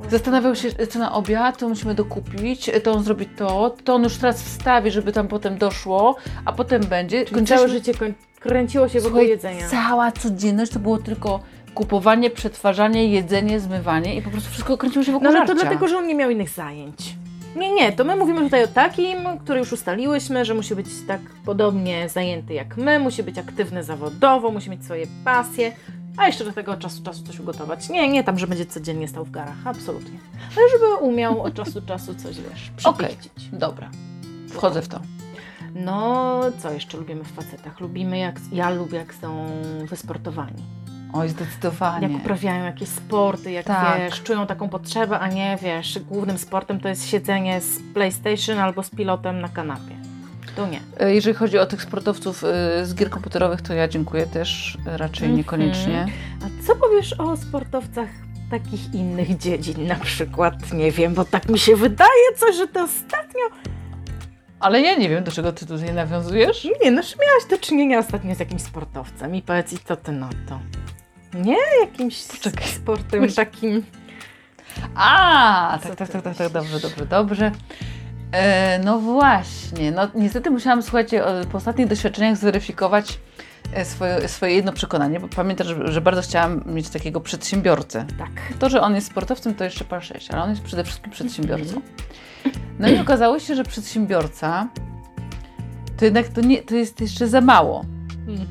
zastanawiał 0.09 0.55
się, 0.55 0.87
co 0.87 0.99
na 0.99 1.13
obiad, 1.13 1.57
to 1.57 1.69
musimy 1.69 1.95
dokupić, 1.95 2.71
to 2.83 2.91
on 2.91 3.03
zrobi 3.03 3.25
to, 3.25 3.75
to 3.83 3.95
on 3.95 4.03
już 4.03 4.17
teraz 4.17 4.43
wstawi, 4.43 4.91
żeby 4.91 5.11
tam 5.11 5.27
potem 5.27 5.57
doszło, 5.57 6.15
a 6.45 6.53
potem 6.53 6.81
będzie. 6.81 7.25
Czyli 7.25 7.45
całe 7.45 7.69
życie 7.69 7.93
koń... 7.93 8.13
kręciło 8.39 8.87
się 8.87 8.99
wokół 8.99 9.09
Słuchaj, 9.09 9.29
jedzenia. 9.29 9.69
Cała 9.69 10.11
codzienność 10.11 10.71
to 10.71 10.79
było 10.79 10.97
tylko 10.97 11.39
kupowanie, 11.75 12.29
przetwarzanie, 12.29 13.07
jedzenie, 13.07 13.59
zmywanie 13.59 14.15
i 14.15 14.21
po 14.21 14.29
prostu 14.29 14.49
wszystko 14.51 14.77
kręciło 14.77 15.05
się 15.05 15.11
wokół 15.11 15.23
No 15.23 15.29
ale 15.29 15.41
to 15.41 15.47
żarcia. 15.47 15.61
dlatego, 15.63 15.87
że 15.87 15.97
on 15.97 16.07
nie 16.07 16.15
miał 16.15 16.29
innych 16.29 16.49
zajęć. 16.49 17.15
Nie, 17.55 17.71
nie, 17.71 17.91
to 17.91 18.03
my 18.03 18.15
mówimy 18.15 18.41
tutaj 18.41 18.63
o 18.63 18.67
takim, 18.67 19.17
który 19.43 19.59
już 19.59 19.71
ustaliłyśmy, 19.73 20.45
że 20.45 20.53
musi 20.53 20.75
być 20.75 20.87
tak 21.07 21.21
podobnie 21.45 22.09
zajęty 22.09 22.53
jak 22.53 22.77
my, 22.77 22.99
musi 22.99 23.23
być 23.23 23.37
aktywny 23.37 23.83
zawodowo, 23.83 24.51
musi 24.51 24.69
mieć 24.69 24.85
swoje 24.85 25.07
pasje, 25.25 25.71
a 26.17 26.27
jeszcze 26.27 26.43
do 26.45 26.51
tego 26.53 26.71
od 26.71 26.79
czasu 26.79 26.99
do 27.01 27.11
czasu 27.11 27.23
coś 27.23 27.39
ugotować. 27.39 27.89
Nie, 27.89 28.09
nie 28.09 28.23
tam, 28.23 28.39
że 28.39 28.47
będzie 28.47 28.65
codziennie 28.65 29.07
stał 29.07 29.25
w 29.25 29.31
garach, 29.31 29.55
absolutnie. 29.65 30.19
Ale 30.57 30.65
żeby 30.69 30.95
umiał 30.95 31.41
od 31.41 31.53
czasu 31.53 31.71
do 31.71 31.81
czasu 31.87 32.15
coś, 32.15 32.35
wiesz, 32.41 32.71
Okej. 32.83 33.07
przypichcić. 33.07 33.49
Dobra, 33.53 33.89
wchodzę 34.49 34.81
w 34.81 34.87
to. 34.87 34.99
No, 35.77 36.41
co 36.59 36.71
jeszcze 36.71 36.97
lubimy 36.97 37.23
w 37.23 37.31
facetach? 37.31 37.79
Lubimy 37.79 38.17
jak, 38.17 38.35
ja 38.51 38.69
lubię 38.69 38.97
jak 38.97 39.13
są 39.13 39.45
wysportowani. 39.89 40.63
Oj, 41.13 41.29
zdecydowanie. 41.29 42.07
Jak 42.07 42.21
uprawiają 42.21 42.65
jakieś 42.65 42.89
sporty, 42.89 43.51
jak 43.51 43.65
Tak. 43.65 43.97
wiesz, 43.99 44.23
czują 44.23 44.47
taką 44.47 44.69
potrzebę, 44.69 45.19
a 45.19 45.27
nie 45.27 45.57
wiesz, 45.61 45.99
głównym 45.99 46.37
sportem 46.37 46.79
to 46.79 46.89
jest 46.89 47.07
siedzenie 47.09 47.61
z 47.61 47.79
PlayStation 47.93 48.59
albo 48.59 48.83
z 48.83 48.89
pilotem 48.89 49.41
na 49.41 49.49
kanapie. 49.49 49.95
To 50.55 50.67
nie. 50.67 50.79
E, 50.99 51.13
Jeżeli 51.15 51.35
chodzi 51.35 51.57
o 51.57 51.65
tych 51.65 51.81
sportowców 51.81 52.43
e, 52.43 52.85
z 52.85 52.95
gier 52.95 53.09
komputerowych, 53.09 53.61
to 53.61 53.73
ja 53.73 53.87
dziękuję 53.87 54.25
też 54.27 54.77
e, 54.87 54.97
raczej 54.97 55.25
Mhm. 55.25 55.37
niekoniecznie. 55.37 56.05
A 56.45 56.67
co 56.67 56.75
powiesz 56.75 57.13
o 57.13 57.37
sportowcach 57.37 58.09
takich 58.51 58.93
innych 58.93 59.37
dziedzin 59.37 59.87
na 59.87 59.95
przykład? 59.95 60.73
Nie 60.73 60.91
wiem, 60.91 61.13
bo 61.13 61.25
tak 61.25 61.49
mi 61.49 61.59
się 61.59 61.75
wydaje 61.75 62.33
coś, 62.37 62.55
że 62.55 62.67
to 62.67 62.83
ostatnio... 62.83 63.41
Ale 64.59 64.81
ja 64.81 64.95
nie 64.95 65.09
wiem, 65.09 65.23
do 65.23 65.31
czego 65.31 65.53
ty 65.53 65.65
tutaj 65.65 65.93
nawiązujesz. 65.93 66.67
Nie 66.83 66.91
no, 66.91 67.03
że 67.03 67.15
miałaś 67.27 67.45
do 67.49 67.57
czynienia 67.57 67.99
ostatnio 67.99 68.35
z 68.35 68.39
jakimś 68.39 68.61
sportowcem 68.61 69.35
i 69.35 69.41
powiedz, 69.41 69.73
i 69.73 69.79
co 69.79 69.95
ty 69.95 70.11
na 70.11 70.29
to? 70.49 70.59
Nie? 71.33 71.57
Jakimś 71.81 72.23
Poczekaj. 72.23 72.67
sportem 72.67 73.31
takim... 73.31 73.83
A, 74.95 75.79
tak, 75.83 75.95
tak, 75.95 76.09
tak, 76.09 76.09
tak, 76.09 76.23
tak, 76.23 76.37
myślisz? 76.37 76.51
dobrze, 76.51 76.79
dobrze, 76.79 77.05
dobrze. 77.05 77.51
E, 78.31 78.79
no 78.79 78.99
właśnie, 78.99 79.91
no 79.91 80.07
niestety 80.15 80.51
musiałam, 80.51 80.81
słuchajcie, 80.81 81.23
po 81.51 81.57
ostatnich 81.57 81.87
doświadczeniach 81.87 82.37
zweryfikować 82.37 83.19
e, 83.73 83.85
swoje, 83.85 84.27
swoje 84.27 84.55
jedno 84.55 84.73
przekonanie, 84.73 85.19
bo 85.19 85.27
pamiętam, 85.27 85.67
że, 85.67 85.91
że 85.91 86.01
bardzo 86.01 86.21
chciałam 86.21 86.63
mieć 86.65 86.89
takiego 86.89 87.21
przedsiębiorcę. 87.21 88.05
Tak. 88.17 88.29
To, 88.59 88.69
że 88.69 88.81
on 88.81 88.95
jest 88.95 89.07
sportowcem, 89.07 89.55
to 89.55 89.63
jeszcze 89.63 89.85
par 89.85 90.03
6, 90.03 90.31
ale 90.31 90.43
on 90.43 90.49
jest 90.49 90.61
przede 90.61 90.83
wszystkim 90.83 91.11
przedsiębiorcą. 91.11 91.81
No 92.79 92.87
i 92.89 92.99
okazało 92.99 93.39
się, 93.39 93.55
że 93.55 93.63
przedsiębiorca 93.63 94.67
to 95.97 96.05
jednak 96.05 96.27
to, 96.27 96.41
nie, 96.41 96.61
to 96.63 96.75
jest 96.75 97.01
jeszcze 97.01 97.27
za 97.27 97.41
mało, 97.41 97.85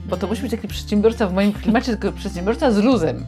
bo 0.08 0.16
to 0.16 0.26
musi 0.26 0.42
być 0.42 0.50
taki 0.50 0.68
przedsiębiorca 0.68 1.26
w 1.26 1.34
moim 1.34 1.52
klimacie, 1.52 1.96
tylko 1.96 2.12
przedsiębiorca 2.12 2.70
z 2.70 2.78
luzem. 2.78 3.26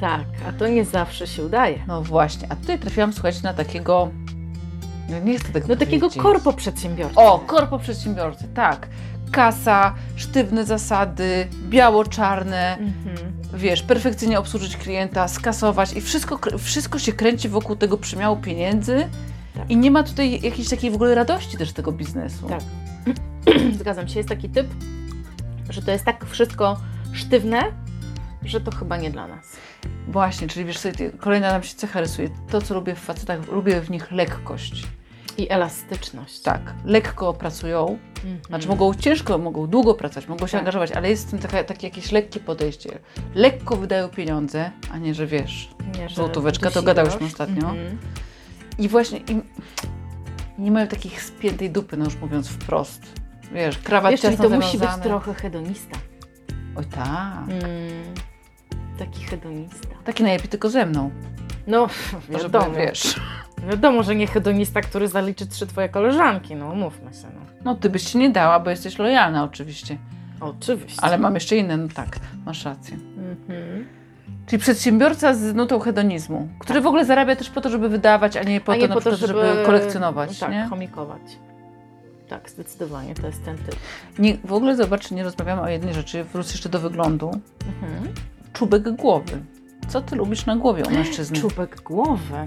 Tak, 0.00 0.24
a 0.48 0.52
to 0.52 0.68
nie 0.68 0.84
zawsze 0.84 1.26
się 1.26 1.44
udaje. 1.44 1.78
No 1.88 2.02
właśnie, 2.02 2.46
a 2.50 2.56
tutaj 2.56 2.78
trafiłam, 2.78 3.12
słuchajcie, 3.12 3.40
na 3.42 3.54
takiego, 3.54 4.10
no 5.10 5.18
nie 5.18 5.38
chcę 5.38 5.52
tego 5.52 5.68
Do 5.68 5.76
takiego 5.76 6.10
korpo 6.10 6.52
przedsiębiorcy. 6.52 7.16
O, 7.16 7.38
korpo 7.38 7.78
przedsiębiorcy, 7.78 8.44
tak. 8.54 8.88
Kasa, 9.32 9.94
sztywne 10.16 10.64
zasady, 10.64 11.46
biało-czarne, 11.68 12.76
Mhm. 12.80 13.16
wiesz, 13.54 13.82
perfekcyjnie 13.82 14.38
obsłużyć 14.38 14.76
klienta, 14.76 15.28
skasować 15.28 15.92
i 15.92 16.00
wszystko, 16.00 16.38
wszystko 16.58 16.98
się 16.98 17.12
kręci 17.12 17.48
wokół 17.48 17.76
tego 17.76 17.96
przymiału 17.98 18.36
pieniędzy 18.36 19.08
Tak. 19.56 19.70
i 19.70 19.76
nie 19.76 19.90
ma 19.90 20.02
tutaj 20.02 20.40
jakiejś 20.40 20.68
takiej 20.68 20.90
w 20.90 20.94
ogóle 20.94 21.14
radości 21.14 21.56
też 21.56 21.72
tego 21.72 21.92
biznesu. 21.92 22.48
Tak. 22.48 22.60
Zgadzam 23.80 24.08
się, 24.08 24.18
jest 24.18 24.28
taki 24.28 24.48
typ, 24.48 24.66
że 25.70 25.82
to 25.82 25.90
jest 25.90 26.04
tak 26.04 26.26
wszystko 26.26 26.76
sztywne, 27.12 27.62
że 28.44 28.60
to 28.60 28.70
chyba 28.70 28.96
nie 28.96 29.10
dla 29.10 29.26
nas. 29.28 29.56
Właśnie, 30.08 30.48
czyli 30.48 30.66
wiesz, 30.66 30.78
sobie, 30.78 31.10
kolejna 31.10 31.52
nam 31.52 31.62
się 31.62 31.74
cecha 31.74 32.00
rysuje. 32.00 32.28
To, 32.50 32.62
co 32.62 32.74
lubię 32.74 32.94
w 32.94 32.98
facetach, 32.98 33.52
lubię 33.52 33.80
w 33.80 33.90
nich 33.90 34.10
lekkość. 34.12 34.86
I 35.38 35.50
elastyczność. 35.50 36.40
Tak, 36.40 36.74
lekko 36.84 37.34
pracują, 37.34 37.98
Mhm. 38.16 38.38
Znaczy 38.46 38.68
mogą 38.68 38.94
ciężko, 38.94 39.38
mogą 39.38 39.66
długo 39.66 39.94
pracować, 39.94 40.28
mogą 40.28 40.46
się 40.46 40.52
Tak. 40.52 40.60
angażować, 40.60 40.92
ale 40.92 41.10
jest 41.10 41.26
w 41.26 41.30
tym 41.30 41.38
taka, 41.38 41.64
takie 41.64 41.86
jakieś 41.86 42.12
lekkie 42.12 42.40
podejście. 42.40 42.98
Lekko 43.34 43.76
wydają 43.76 44.08
pieniądze, 44.08 44.70
a 44.92 44.98
nie, 44.98 45.14
że 45.14 45.26
wiesz. 45.26 45.70
Nie, 45.98 46.08
że 46.08 46.14
Złotóweczka, 46.14 46.70
to 46.70 46.82
gadałyśmy 46.82 47.26
ostatnio. 47.26 47.70
Mhm. 47.70 47.98
I 48.78 48.88
właśnie 48.88 49.18
im, 49.18 49.42
nie 50.58 50.70
mają 50.70 50.86
takich 50.86 51.22
spiętej 51.22 51.70
dupy, 51.70 51.96
no 51.96 52.04
już 52.04 52.16
mówiąc 52.16 52.48
wprost. 52.48 53.02
wiesz, 53.52 53.78
krawat 53.78 54.10
Wiesz, 54.10 54.20
czyli 54.20 54.36
ciasno 54.36 54.50
to 54.50 54.56
musi 54.56 54.72
być 54.72 54.80
zawiązany. 54.80 55.04
trochę 55.04 55.34
hedonista. 55.34 55.98
Oj 56.76 56.84
tak. 56.84 57.44
Mm, 57.48 57.62
taki 58.98 59.24
hedonista. 59.24 59.88
Taki 60.04 60.22
najlepiej 60.22 60.48
tylko 60.48 60.70
ze 60.70 60.86
mną. 60.86 61.10
No, 61.66 61.88
Żeby, 62.28 62.42
wiadomo, 62.42 62.70
wiesz. 62.74 63.20
wiadomo, 63.70 64.02
że 64.02 64.14
nie 64.14 64.26
hedonista, 64.26 64.80
który 64.80 65.08
zaliczy 65.08 65.46
trzy 65.46 65.66
twoje 65.66 65.88
koleżanki, 65.88 66.56
no 66.56 66.68
umówmy 66.70 67.12
się. 67.14 67.26
No. 67.34 67.40
No 67.64 67.74
ty 67.74 67.90
byś 67.90 68.04
ci 68.04 68.18
nie 68.18 68.30
dała, 68.30 68.60
bo 68.60 68.70
jesteś 68.70 68.98
lojalna 68.98 69.44
oczywiście. 69.44 69.98
Oczywiście. 70.40 71.02
Ale 71.02 71.18
mam 71.18 71.34
jeszcze 71.34 71.56
inne, 71.56 71.76
no 71.76 71.88
tak, 71.94 72.18
masz 72.46 72.64
rację. 72.64 72.96
Mhm. 73.18 73.86
Czyli 74.46 74.62
przedsiębiorca 74.62 75.34
z 75.34 75.54
nutą 75.54 75.78
hedonizmu, 75.78 76.48
który 76.58 76.80
w 76.80 76.86
ogóle 76.86 77.04
zarabia 77.04 77.36
też 77.36 77.50
po 77.50 77.60
to, 77.60 77.70
żeby 77.70 77.88
wydawać, 77.88 78.36
a 78.36 78.42
nie 78.42 78.60
po 78.60 78.72
A 78.72 78.74
to 78.74 78.80
nie 78.82 78.88
po 78.88 79.00
to, 79.00 79.16
żeby, 79.16 79.26
żeby, 79.26 79.62
kolekcjonować, 79.66 80.38
Tak, 80.38 80.50
nie? 80.50 80.66
chomikować. 80.70 81.22
Tak, 82.28 82.50
zdecydowanie, 82.50 83.14
to 83.14 83.26
jest 83.26 83.44
ten 83.44 83.56
typ. 83.58 83.76
nie? 84.18 84.36
W 84.44 84.52
ogóle 84.52 84.76
zobacz, 84.76 85.10
nie 85.10 85.22
rozmawiamy 85.24 85.62
o 85.62 85.68
jednej 85.68 85.94
rzeczy, 85.94 86.24
wrócę 86.24 86.52
jeszcze 86.52 86.68
do 86.68 86.78
wyglądu. 86.80 87.30
Mhm. 87.82 88.14
Czubek 88.52 88.90
głowy. 88.90 89.42
Co 89.88 90.00
ty 90.00 90.16
lubisz 90.16 90.46
na 90.46 90.56
głowie 90.56 90.84
u 90.84 90.90
mężczyzny? 90.90 91.40
Czubek 91.40 91.80
głowy. 91.82 92.44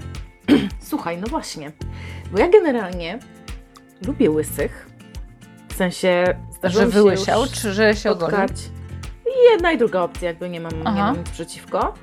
Słuchaj, 0.90 1.18
no 1.20 1.26
właśnie, 1.26 1.72
bo 2.32 2.38
ja 2.38 2.48
generalnie 2.48 3.18
lubię 4.06 4.30
łysych. 4.30 4.90
W 5.68 5.74
sensie 5.74 6.24
Że 6.64 6.86
wyłysiał, 6.86 7.46
czy 7.46 7.72
że 7.72 7.96
się 7.96 8.10
ogolił? 8.10 8.38
I 9.30 9.52
jedna 9.52 9.72
i 9.72 9.78
druga 9.78 10.02
opcja, 10.02 10.28
jakby 10.28 10.48
nie 10.48 10.60
mam, 10.60 10.72
nie 10.72 10.82
Aha. 10.84 10.96
mam 11.06 11.18
nic 11.18 11.30
przeciwko. 11.30 11.94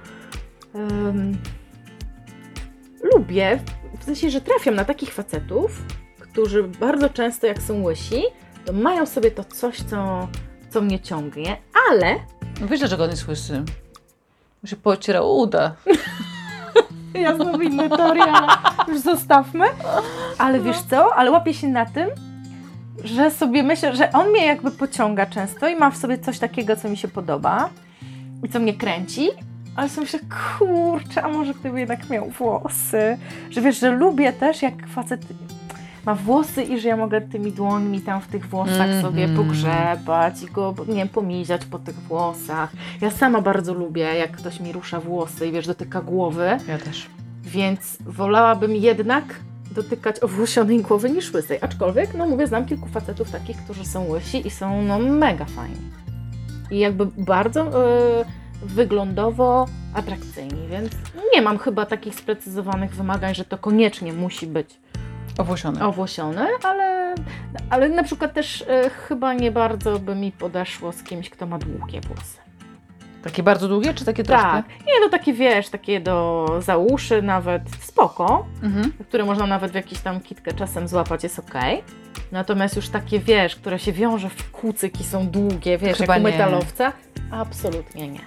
Lubię, 3.14 3.60
w 4.00 4.04
sensie, 4.04 4.30
że 4.30 4.42
trafiam 4.42 4.76
na 4.76 4.86
takich 4.86 5.14
facetów, 5.14 5.82
którzy 6.20 6.64
bardzo 6.64 7.10
często 7.10 7.48
jak 7.48 7.62
są 7.62 7.84
łysi, 7.84 8.24
to 8.66 8.74
mają 8.74 9.06
sobie 9.06 9.32
to 9.32 9.44
coś, 9.44 9.82
co, 9.84 10.28
co 10.70 10.82
mnie 10.82 11.00
ciągnie, 11.00 11.58
ale 11.92 12.16
No 12.62 12.68
wiesz, 12.68 12.80
dlaczego 12.80 13.04
on 13.04 13.10
jest 13.10 13.28
łysy? 13.28 13.64
Bo 14.64 14.68
się 14.68 14.76
pocierał 14.76 15.38
uda. 15.38 15.76
Ja 17.14 17.36
znowu 17.36 17.62
inne 17.62 17.90
teorie, 17.90 18.24
ale 18.24 18.48
już 18.88 19.00
zostawmy. 19.00 19.66
Ale 20.38 20.60
wiesz 20.60 20.78
co? 20.90 21.16
Ale 21.16 21.32
łapię 21.32 21.54
się 21.54 21.68
na 21.68 21.86
tym, 21.86 22.10
że 23.04 23.32
sobie 23.32 23.64
myślę, 23.64 23.96
że 23.96 24.12
on 24.12 24.30
mnie 24.30 24.46
jakby 24.46 24.72
pociąga 24.72 25.26
często 25.26 25.68
i 25.70 25.76
ma 25.76 25.92
w 25.92 25.98
sobie 25.98 26.18
coś 26.18 26.40
takiego, 26.40 26.76
co 26.76 26.90
mi 26.90 26.98
się 26.98 27.08
podoba 27.08 27.70
i 28.44 28.50
co 28.50 28.60
mnie 28.60 28.74
kręci. 28.74 29.30
Ale 29.76 29.90
sobie 29.90 30.02
myślę, 30.02 30.20
kurczę, 30.58 31.24
a 31.24 31.28
może 31.28 31.54
gdyby 31.54 31.80
jednak 31.80 32.10
miał 32.10 32.30
włosy. 32.30 33.18
Że 33.50 33.62
wiesz, 33.62 33.80
że 33.80 33.92
lubię 33.92 34.34
też, 34.34 34.62
jak 34.62 34.88
facet 34.88 35.22
ma 36.06 36.16
włosy 36.16 36.64
i 36.64 36.80
że 36.80 36.88
ja 36.90 36.98
mogę 36.98 37.22
tymi 37.22 37.52
dłońmi 37.52 38.02
tam 38.02 38.22
w 38.22 38.28
tych 38.28 38.50
włosach 38.50 38.82
Mhm. 38.88 39.02
sobie 39.02 39.28
pogrzebać 39.28 40.44
i 40.44 40.46
go, 40.46 40.76
nie 40.88 40.96
wiem, 40.96 41.10
pomiziać 41.10 41.66
po 41.66 41.80
tych 41.80 41.96
włosach. 41.96 42.72
Ja 43.02 43.12
sama 43.12 43.42
bardzo 43.42 43.74
lubię, 43.74 44.02
jak 44.04 44.32
ktoś 44.32 44.60
mi 44.60 44.72
rusza 44.72 45.00
włosy 45.00 45.48
i 45.48 45.52
wiesz, 45.52 45.68
dotyka 45.68 46.02
głowy. 46.02 46.58
Ja 46.68 46.78
też. 46.78 47.10
Więc 47.44 47.98
wolałabym 48.06 48.76
jednak 48.76 49.24
dotykać 49.78 50.24
owłosionej 50.24 50.82
głowy 50.82 51.10
niż 51.10 51.34
łysej. 51.34 51.58
Aczkolwiek, 51.62 52.14
no 52.14 52.26
mówię, 52.26 52.48
znam 52.48 52.66
kilku 52.66 52.88
facetów 52.90 53.32
takich, 53.32 53.58
którzy 53.58 53.86
są 53.86 54.10
łysi 54.10 54.48
i 54.48 54.50
są 54.50 54.82
no 54.82 55.00
mega 55.00 55.46
fajni. 55.46 55.92
I 56.72 56.80
jakby 56.80 57.06
bardzo 57.06 57.62
e, 57.62 58.26
wyglądowo 58.62 59.66
atrakcyjni, 59.94 60.68
więc 60.68 60.92
nie 61.34 61.42
mam 61.42 61.58
chyba 61.58 61.86
takich 61.86 62.16
sprecyzowanych 62.16 62.96
wymagań, 62.96 63.36
że 63.36 63.46
to 63.46 63.58
koniecznie 63.58 64.14
musi 64.14 64.48
być 64.48 64.80
Owłosiony. 65.38 65.84
owłosione, 65.86 66.48
ale, 66.64 67.16
ale 67.70 67.90
na 67.90 68.04
przykład 68.04 68.34
też 68.34 68.64
e, 68.68 68.90
chyba 68.90 69.34
nie 69.34 69.52
bardzo 69.52 70.00
by 70.00 70.16
mi 70.16 70.32
podeszło 70.32 70.92
z 70.92 71.04
kimś, 71.04 71.30
kto 71.30 71.46
ma 71.46 71.58
długie 71.58 72.02
włosy. 72.02 72.47
Takie 73.28 73.44
bardzo 73.44 73.68
długie, 73.68 73.94
czy 73.94 74.06
takie 74.06 74.24
troszkę? 74.24 74.48
Tak, 74.48 74.66
nie 74.70 74.94
no 75.02 75.10
takie 75.10 75.34
wiesz, 75.34 75.70
takie 75.70 76.00
do 76.00 76.46
za 76.60 76.78
uszy 76.78 77.22
nawet 77.22 77.62
spoko, 77.82 78.46
Mhm. 78.64 78.92
które 79.08 79.26
można 79.26 79.48
nawet 79.48 79.72
w 79.72 79.76
jakiś 79.76 80.00
tam 80.00 80.20
kitkę 80.22 80.54
czasem 80.54 80.88
złapać, 80.88 81.24
jest 81.24 81.40
ok. 81.40 81.54
Natomiast 82.32 82.76
już 82.76 82.90
takie, 82.90 83.20
wiesz, 83.20 83.56
które 83.56 83.80
się 83.80 83.92
wiąże 83.92 84.30
w 84.30 84.52
kucyki, 84.52 85.04
są 85.04 85.28
długie, 85.28 85.78
wiesz, 85.78 85.98
Chyba 85.98 86.14
jak 86.14 86.22
u 86.22 86.24
metalowca, 86.24 86.94
absolutnie 87.32 88.08
nie. 88.08 88.20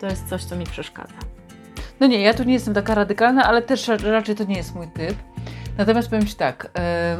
To 0.00 0.06
jest 0.06 0.28
coś, 0.28 0.44
co 0.44 0.56
mi 0.56 0.64
przeszkadza. 0.66 1.14
No 2.00 2.06
nie, 2.06 2.20
ja 2.20 2.34
tu 2.34 2.44
nie 2.44 2.52
jestem 2.52 2.74
taka 2.74 2.94
radykalna, 2.94 3.44
ale 3.44 3.62
też 3.62 3.88
ra- 3.88 3.96
raczej 4.10 4.34
to 4.34 4.44
nie 4.44 4.56
jest 4.56 4.74
mój 4.74 4.88
typ. 4.88 5.14
Natomiast 5.78 6.08
powiem 6.10 6.26
Ci 6.26 6.34
tak, 6.34 6.70
e, 6.78 7.16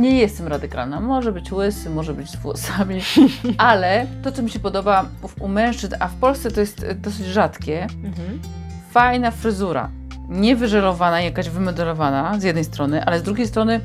nie 0.00 0.18
jestem 0.18 0.46
radykalna. 0.46 1.00
Może 1.00 1.32
być 1.32 1.52
łysy, 1.52 1.90
może 1.90 2.14
być 2.14 2.30
z 2.30 2.36
włosami, 2.36 3.00
ale 3.58 4.06
to, 4.22 4.32
co 4.32 4.42
mi 4.42 4.50
się 4.50 4.58
podoba 4.58 5.06
u, 5.40 5.48
mężczyzn, 5.48 5.94
a 6.00 6.08
w 6.08 6.14
Polsce 6.14 6.50
to 6.50 6.60
jest 6.60 6.82
e, 6.84 6.94
dosyć 6.94 7.26
rzadkie, 7.26 7.82
Mhm. 7.82 8.40
fajna 8.90 9.30
fryzura. 9.30 9.90
Nie 10.28 10.56
wyżerowana, 10.56 11.20
jakaś 11.20 11.48
wymodelowana 11.48 12.40
z 12.40 12.42
jednej 12.42 12.64
strony, 12.64 13.04
ale 13.04 13.20
z 13.20 13.22
drugiej 13.22 13.46
strony 13.46 13.80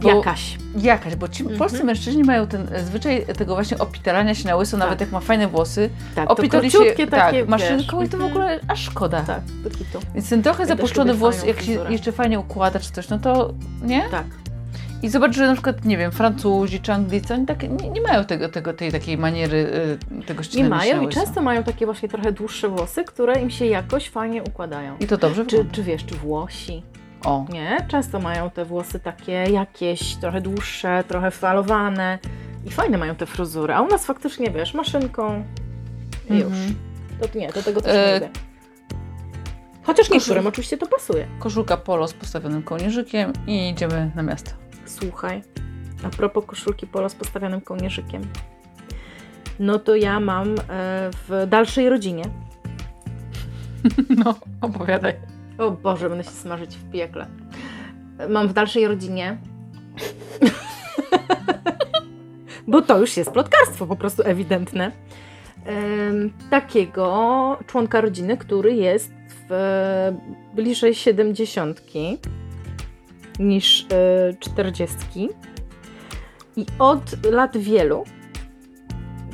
bo, 0.00 0.08
Jakaś. 0.08 0.58
jakaś, 0.78 1.16
bo 1.16 1.28
ci 1.28 1.42
Mhm. 1.42 1.58
polscy 1.58 1.84
mężczyźni 1.84 2.24
mają 2.24 2.46
ten 2.46 2.68
zwyczaj 2.86 3.26
tego 3.38 3.54
właśnie 3.54 3.78
opitalania 3.78 4.34
się 4.34 4.48
na 4.48 4.56
łyso, 4.56 4.76
nawet 4.76 4.98
Tak. 4.98 5.00
jak 5.00 5.12
ma 5.12 5.20
fajne 5.20 5.48
włosy. 5.48 5.90
Tak, 6.14 6.28
to 6.28 6.32
Opitali 6.34 6.70
się 6.70 6.78
króciutkie 6.78 7.06
takie, 7.06 7.40
tak, 7.40 7.48
maszynką 7.48 7.98
wiesz, 7.98 8.08
i 8.08 8.10
to 8.10 8.18
w 8.18 8.20
mhm. 8.20 8.30
ogóle 8.30 8.60
aż 8.68 8.84
szkoda. 8.84 9.20
Tak, 9.22 9.40
kitu. 9.78 9.98
Więc 10.14 10.28
ten 10.28 10.42
trochę 10.42 10.62
Ja 10.62 10.68
zapuszczony 10.68 11.14
włos, 11.14 11.44
jak 11.44 11.60
się 11.62 11.72
jeszcze 11.88 12.12
fajnie 12.12 12.38
układa 12.40 12.80
czy 12.80 12.92
coś, 12.92 13.08
no 13.08 13.18
to 13.18 13.54
nie? 13.82 14.02
Tak. 14.10 14.24
I 15.02 15.08
zobacz, 15.08 15.36
że 15.36 15.46
na 15.46 15.52
przykład, 15.52 15.84
nie 15.84 15.96
wiem, 15.98 16.12
Francuzi 16.12 16.80
czy 16.80 16.92
Anglicy, 16.92 17.34
oni 17.34 17.46
tak, 17.46 17.62
nie, 17.62 17.90
nie 17.90 18.00
mają 18.00 18.24
tego, 18.24 18.48
tego, 18.48 18.72
tej 18.72 18.92
takiej 18.92 19.18
maniery, 19.18 19.56
y, 20.20 20.24
tego 20.26 20.40
Nie 20.40 20.44
ścinania 20.44 20.80
się 20.84 20.96
mają 20.96 21.08
i 21.08 21.12
często 21.12 21.42
mają 21.42 21.62
takie 21.62 21.86
właśnie 21.86 22.08
trochę 22.08 22.32
dłuższe 22.32 22.68
włosy, 22.68 23.04
które 23.04 23.40
im 23.40 23.50
się 23.50 23.66
jakoś 23.66 24.08
fajnie 24.08 24.42
układają. 24.42 24.96
I 25.00 25.06
to 25.06 25.16
dobrze 25.16 25.44
Czy, 25.46 25.50
wygląda. 25.56 25.74
czy 25.74 25.82
wiesz, 25.82 26.04
czy 26.04 26.14
Włosi? 26.14 26.82
O, 27.24 27.46
Nie, 27.52 27.86
często 27.88 28.20
mają 28.20 28.50
te 28.50 28.64
włosy 28.64 29.00
takie 29.00 29.32
jakieś, 29.32 30.14
trochę 30.16 30.40
dłuższe, 30.40 31.04
trochę 31.08 31.30
falowane 31.30 32.18
i 32.66 32.70
fajne 32.70 32.98
mają 32.98 33.14
te 33.14 33.26
fryzury, 33.26 33.74
a 33.74 33.80
u 33.80 33.88
nas 33.88 34.06
faktycznie, 34.06 34.50
wiesz, 34.50 34.74
maszynką 34.74 35.44
i 36.30 36.34
już. 36.34 36.42
Mhm. 36.44 36.74
To 37.32 37.38
nie, 37.38 37.48
do 37.52 37.62
tego 37.62 37.82
też 37.82 37.92
E, 37.96 38.06
nie 38.08 38.14
lubię. 38.14 38.30
Chociaż 39.82 40.10
niektórym 40.10 40.46
oczywiście 40.46 40.78
to 40.78 40.86
pasuje. 40.86 41.26
koszulka 41.38 41.76
polo 41.76 42.08
z 42.08 42.12
postawionym 42.14 42.62
kołnierzykiem 42.62 43.32
i 43.46 43.68
idziemy 43.68 44.10
na 44.14 44.22
miasto. 44.22 44.50
Słuchaj, 44.86 45.42
a 46.04 46.08
propos 46.08 46.46
koszulki 46.46 46.86
polo 46.86 47.08
z 47.08 47.14
postawionym 47.14 47.60
kołnierzykiem. 47.60 48.22
No 49.58 49.78
to 49.78 49.96
ja 49.96 50.20
mam 50.20 50.48
e, 50.48 50.54
w 51.28 51.46
dalszej 51.48 51.88
rodzinie. 51.88 52.24
No, 54.24 54.34
opowiadaj. 54.60 55.14
O 55.58 55.70
Boże, 55.70 56.08
będę 56.08 56.24
się 56.24 56.30
smażyć 56.30 56.76
w 56.76 56.90
piekle. 56.90 57.26
Mam 58.28 58.48
w 58.48 58.52
dalszej 58.52 58.88
rodzinie. 58.88 59.38
Bo 62.68 62.82
to 62.82 62.98
już 62.98 63.16
jest 63.16 63.30
plotkarstwo 63.30 63.86
po 63.86 63.96
prostu 63.96 64.22
ewidentne. 64.24 64.92
Takiego 66.50 67.58
członka 67.66 68.00
rodziny, 68.00 68.36
który 68.36 68.74
jest 68.74 69.12
w 69.48 70.12
bliżej 70.54 70.94
70 70.94 71.80
niż 73.38 73.86
e, 73.92 74.34
40. 74.40 74.96
I 76.56 76.66
od 76.78 77.24
lat 77.24 77.56
wielu 77.56 78.04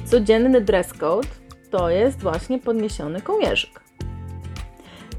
codzienny 0.05 0.61
dress 0.61 0.93
code 0.93 1.29
to 1.71 1.91
jest 1.91 2.21
właśnie 2.21 2.59
podniesiony 2.59 3.21
kołnierzyk. 3.21 3.83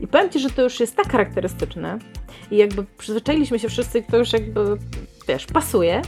I 0.02 0.08
powiem 0.08 0.30
Ci, 0.30 0.40
że 0.40 0.50
to 0.50 0.62
już 0.62 0.80
jest 0.80 0.96
tak 0.96 1.12
charakterystyczne 1.12 2.00
i 2.52 2.58
jakby 2.58 2.84
przyzwyczailiśmy 2.84 3.60
się 3.60 3.70
wszyscy 3.70 4.04
to 4.12 4.18
już 4.18 4.34
jakby, 4.34 4.78
wiesz, 5.28 5.46
pasuje. 5.46 6.02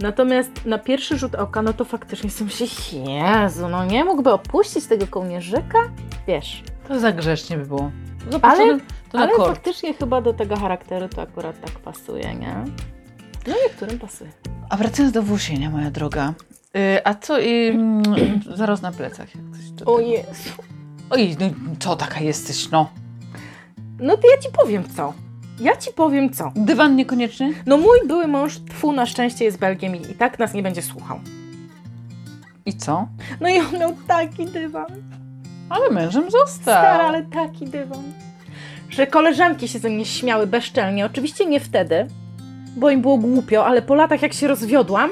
Natomiast 0.00 0.66
na 0.66 0.78
pierwszy 0.78 1.18
rzut 1.18 1.34
oka, 1.34 1.62
no 1.62 1.72
to 1.72 1.84
faktycznie 1.84 2.30
sobie 2.30 2.50
myślę, 2.60 2.98
Jezu, 2.98 3.68
no 3.68 3.84
nie 3.84 4.04
mógłby 4.04 4.32
opuścić 4.32 4.86
tego 4.86 5.06
kołnierzyka? 5.06 5.78
Wiesz, 6.26 6.62
To 6.88 7.00
za 7.00 7.12
grzecznie 7.12 7.56
by 7.58 7.66
było. 7.66 7.90
Zapuszczony 8.30 8.80
to 9.12 9.18
na 9.18 9.24
ale 9.24 9.32
kort. 9.36 9.54
faktycznie 9.54 9.94
chyba 9.94 10.20
do 10.20 10.32
tego 10.32 10.56
charakteru 10.56 11.08
to 11.08 11.22
akurat 11.22 11.60
tak 11.60 11.70
pasuje, 11.70 12.34
nie? 12.34 12.64
No 13.46 13.54
niektórym 13.64 13.98
pasuje. 13.98 14.30
A 14.70 14.76
wracając 14.76 15.12
do 15.14 15.22
włosienia, 15.22 15.70
moja 15.70 15.90
droga. 15.90 16.34
Y, 16.76 17.00
a 17.04 17.14
co, 17.14 17.40
y, 17.40 17.76
zaraz 18.54 18.82
na 18.82 18.92
plecach. 18.92 19.34
Jak 19.34 19.44
coś 19.56 19.70
do 19.70 19.84
O 19.84 19.96
tego. 19.96 20.08
Jezu. 20.10 20.50
Oj, 21.10 21.36
no 21.40 21.46
co 21.78 21.96
taka 21.96 22.20
jesteś, 22.20 22.70
no. 22.70 22.90
No 24.00 24.16
to 24.16 24.22
ja 24.36 24.42
Ci 24.42 24.48
powiem 24.58 24.84
co. 24.96 25.12
Ja 25.60 25.76
Ci 25.76 25.92
powiem 25.92 26.32
co. 26.32 26.52
Dywan 26.56 26.96
niekoniecznie? 26.96 27.52
No 27.66 27.76
mój 27.76 27.98
były 28.06 28.26
mąż, 28.26 28.58
tfu, 28.70 28.92
na 28.92 29.06
szczęście 29.06 29.44
jest 29.44 29.58
Belgiem 29.58 29.96
i, 29.96 30.00
i 30.10 30.14
tak 30.14 30.38
nas 30.38 30.54
nie 30.54 30.62
będzie 30.62 30.82
słuchał. 30.82 31.20
I 32.66 32.72
co? 32.76 33.08
No 33.40 33.48
i 33.48 33.58
on 33.60 33.78
miał 33.80 33.92
taki 34.06 34.46
dywan. 34.46 34.86
Ale 35.68 35.90
mężem 35.90 36.30
został. 36.30 36.74
Stara, 36.74 37.04
ale 37.04 37.22
taki 37.22 37.64
dywan. 37.64 38.02
Że 38.90 39.06
koleżanki 39.06 39.68
się 39.68 39.78
ze 39.78 39.90
mnie 39.90 40.04
śmiały 40.04 40.46
bezczelnie. 40.46 41.06
Oczywiście 41.06 41.46
nie 41.46 41.60
wtedy, 41.60 42.06
bo 42.76 42.90
im 42.90 43.00
było 43.00 43.18
głupio, 43.18 43.66
ale 43.66 43.82
po 43.82 43.94
latach 43.94 44.22
jak 44.22 44.32
się 44.32 44.48
rozwiodłam, 44.48 45.10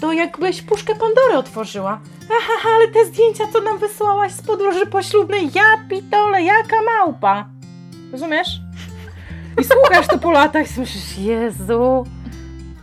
to 0.00 0.12
jakbyś 0.12 0.62
puszkę 0.62 0.94
Pandory 0.94 1.38
otworzyła. 1.38 2.00
Aha, 2.24 2.68
ale 2.76 2.88
te 2.88 3.04
zdjęcia, 3.04 3.44
co 3.52 3.60
nam 3.60 3.78
wysłałaś 3.78 4.32
z 4.32 4.42
podróży 4.42 4.86
poślubnej, 4.86 5.50
ja 5.54 5.62
pitole, 5.88 6.42
jaka 6.42 6.76
małpa. 6.86 7.48
Rozumiesz? 8.12 8.60
I 9.60 9.64
słuchasz 9.64 10.06
to 10.06 10.18
po 10.18 10.30
latach 10.30 10.76
i 10.76 10.80
myślisz, 10.80 11.18
Jezu. 11.18 12.04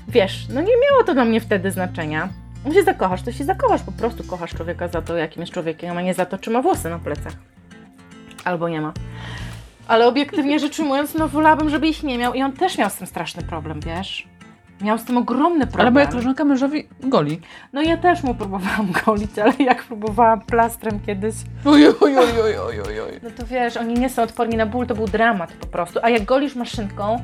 Wiesz, 0.08 0.46
no 0.50 0.62
nie 0.62 0.74
miało 0.90 1.04
to 1.06 1.14
dla 1.14 1.26
mnie 1.26 1.42
wtedy 1.42 1.72
znaczenia. 1.72 2.30
Jak 2.66 2.74
się 2.74 2.84
zakochasz, 2.84 3.22
to 3.22 3.32
się 3.32 3.44
zakochasz, 3.44 3.82
po 3.84 3.92
prostu 3.92 4.24
kochasz 4.24 4.52
człowieka 4.54 4.88
za 4.88 5.02
to, 5.02 5.18
jakim 5.18 5.42
jest 5.42 5.54
człowiekiem, 5.54 5.98
a 5.98 6.02
nie 6.02 6.14
za 6.14 6.26
to, 6.26 6.38
czy 6.38 6.50
ma 6.50 6.62
włosy 6.62 6.90
na 6.90 7.00
plecach. 7.00 7.34
Albo 8.44 8.70
nie 8.70 8.82
ma. 8.82 8.94
Ale 9.88 10.08
obiektywnie 10.08 10.60
rzecz 10.60 10.80
ujmując, 10.80 11.14
no 11.16 11.28
wolałabym, 11.28 11.70
żeby 11.70 11.88
ich 11.88 12.04
nie 12.04 12.18
miał 12.18 12.34
i 12.34 12.42
on 12.42 12.52
też 12.52 12.78
miał 12.78 12.90
z 12.90 12.96
tym 12.96 13.08
straszny 13.08 13.44
problem, 13.44 13.80
wiesz? 13.80 14.28
Miał 14.82 14.98
z 14.98 15.04
tym 15.04 15.18
ogromny 15.18 15.68
problem. 15.68 15.82
Ale 15.82 15.92
moja 15.92 16.08
koleżanka 16.08 16.46
mężowi 16.46 16.88
goli. 17.00 17.42
No 17.74 17.82
ja 17.82 17.98
też 17.98 18.24
mu 18.24 18.36
próbowałam 18.36 18.92
golić, 19.06 19.40
ale 19.40 19.54
jak 19.60 19.84
próbowałam 19.84 20.42
plastrem 20.42 21.00
kiedyś, 21.00 21.36
Oj, 21.66 21.88
oj, 21.88 22.18
oj, 22.18 22.42
oj, 22.44 22.58
oj, 22.60 23.00
oj, 23.00 23.20
no 23.24 23.30
to 23.38 23.46
wiesz, 23.46 23.78
oni 23.78 23.94
nie 23.94 24.10
są 24.10 24.22
odporni 24.24 24.58
na 24.58 24.66
ból, 24.66 24.88
to 24.88 24.96
był 24.96 25.08
dramat 25.08 25.52
po 25.52 25.68
prostu. 25.68 26.00
A 26.04 26.10
jak 26.10 26.26
golisz 26.26 26.56
maszynką, 26.56 27.22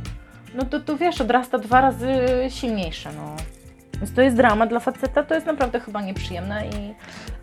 no 0.56 0.66
to 0.66 0.80
to 0.80 0.98
wiesz, 0.98 1.22
odrasta 1.22 1.58
dwa 1.58 1.82
razy 1.82 2.08
silniejsze, 2.50 3.10
no. 3.16 3.36
Więc 4.02 4.14
to 4.14 4.22
jest 4.22 4.36
dramat 4.36 4.70
dla 4.70 4.80
faceta, 4.80 5.24
to 5.24 5.34
jest 5.36 5.48
naprawdę 5.48 5.80
chyba 5.80 6.02
nieprzyjemne 6.02 6.68
i... 6.68 6.96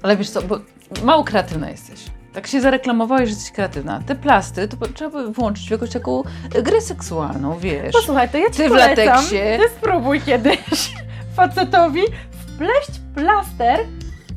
Ale 0.02 0.16
wiesz 0.16 0.30
co, 0.30 0.42
bo 0.42 0.58
mało 1.02 1.24
kreatywna 1.24 1.70
jesteś. 1.70 2.00
Tak 2.32 2.46
się 2.46 2.60
zareklamowałeś, 2.60 3.28
że 3.28 3.34
jesteś 3.34 3.52
kreatywna. 3.52 4.02
Te 4.06 4.14
plasty 4.14 4.68
to 4.68 4.76
trzeba 4.94 5.10
by 5.10 5.32
włączyć 5.32 5.68
w 5.68 5.70
jakąś 5.70 5.90
taką 5.90 6.22
grę 6.62 6.80
seksualną, 6.80 7.58
wiesz. 7.58 7.92
Posłuchaj, 7.92 8.28
to 8.28 8.38
ja 8.38 8.50
Ci 8.50 8.56
Ty 8.56 8.68
w 8.68 8.68
polecam, 8.68 9.06
lateksie. 9.06 9.38
Ty 9.58 9.68
spróbuj 9.76 10.20
kiedyś 10.20 10.94
facetowi 11.36 12.02
wpleść 12.30 13.00
plaster 13.14 13.78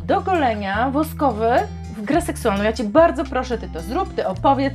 do 0.06 0.22
golenia 0.22 0.90
woskowy 0.90 1.50
w 1.98 2.02
grę 2.02 2.22
seksualną. 2.22 2.64
Ja 2.64 2.74
Cię 2.74 2.84
bardzo 2.84 3.24
proszę, 3.26 3.58
Ty 3.58 3.70
to 3.74 3.82
zrób, 3.82 4.14
Ty 4.14 4.28
opowiedz. 4.28 4.74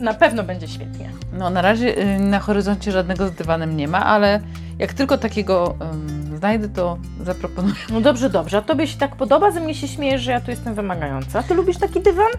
Na 0.00 0.14
pewno 0.14 0.42
będzie 0.42 0.68
świetnie. 0.68 1.10
No 1.32 1.50
na 1.50 1.62
razie 1.62 1.98
y, 1.98 2.18
na 2.18 2.38
horyzoncie 2.38 2.92
żadnego 2.92 3.28
z 3.28 3.32
dywanem 3.32 3.76
nie 3.76 3.88
ma, 3.88 4.06
ale 4.06 4.40
jak 4.78 4.92
tylko 4.92 5.18
takiego 5.18 5.74
ym, 5.92 6.29
znajdę, 6.40 6.68
to 6.68 6.98
zaproponuję. 7.22 7.74
No 7.92 8.00
dobrze, 8.00 8.30
dobrze. 8.30 8.58
A 8.58 8.62
Tobie 8.62 8.86
się 8.86 8.98
tak 8.98 9.16
podoba? 9.16 9.50
Ze 9.50 9.60
mnie 9.60 9.74
się 9.74 9.88
śmiejesz, 9.88 10.22
że 10.22 10.30
ja 10.32 10.40
tu 10.40 10.50
jestem 10.50 10.74
wymagająca. 10.74 11.38
A 11.38 11.42
Ty 11.42 11.54
lubisz 11.54 11.78
taki 11.78 12.00
dywan? 12.00 12.30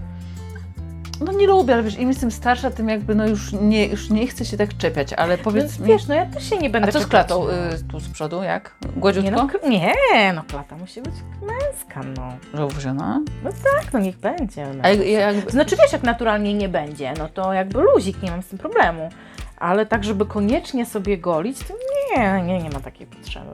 No 1.25 1.31
nie 1.31 1.47
lubię, 1.47 1.73
ale 1.73 1.83
wiesz, 1.83 1.99
im 1.99 2.09
jestem 2.09 2.31
starsza, 2.31 2.71
tym 2.71 2.89
jakby 2.89 3.15
no 3.15 3.27
już 3.27 3.53
nie, 3.53 3.85
już 3.87 4.09
nie 4.09 4.27
chcę 4.27 4.45
się 4.45 4.57
tak 4.57 4.77
czepiać, 4.77 5.13
ale 5.13 5.37
powiedz 5.37 5.79
no, 5.79 5.85
mi... 5.85 5.91
Wiesz, 5.91 6.07
no 6.07 6.15
ja 6.15 6.25
też 6.25 6.49
się 6.49 6.57
nie 6.57 6.69
będę 6.69 6.89
A 6.89 6.91
co 6.91 6.99
z 6.99 7.01
czepiać. 7.01 7.27
klatą 7.27 7.47
y, 7.49 7.51
tu 7.91 7.99
z 7.99 8.09
przodu, 8.09 8.43
jak? 8.43 8.75
Nie 8.85 9.01
Gładziutko? 9.01 9.31
no, 9.31 9.47
k- 9.47 9.67
nie, 9.69 9.93
no 10.35 10.43
klata 10.43 10.75
musi 10.77 11.01
być 11.01 11.13
męska, 11.41 12.01
no. 12.17 12.33
Żołwoziona? 12.53 13.21
Tak, 13.43 13.93
no 13.93 13.99
niech 13.99 14.17
będzie. 14.17 14.67
No. 14.73 14.83
A 14.83 14.89
jak, 14.89 15.07
jak, 15.07 15.51
Znaczy 15.51 15.75
wiesz, 15.83 15.91
jak 15.93 16.03
naturalnie 16.03 16.53
nie 16.53 16.69
będzie, 16.69 17.13
no 17.17 17.29
to 17.29 17.53
jakby 17.53 17.81
luzik, 17.81 18.23
nie 18.23 18.31
mam 18.31 18.41
z 18.43 18.47
tym 18.47 18.59
problemu. 18.59 19.09
Ale 19.57 19.85
tak, 19.85 20.03
żeby 20.03 20.25
koniecznie 20.25 20.85
sobie 20.85 21.17
golić, 21.17 21.59
to 21.59 21.73
nie, 22.17 22.41
nie, 22.41 22.59
nie 22.63 22.69
ma 22.69 22.79
takiej 22.79 23.07
potrzeby. 23.07 23.51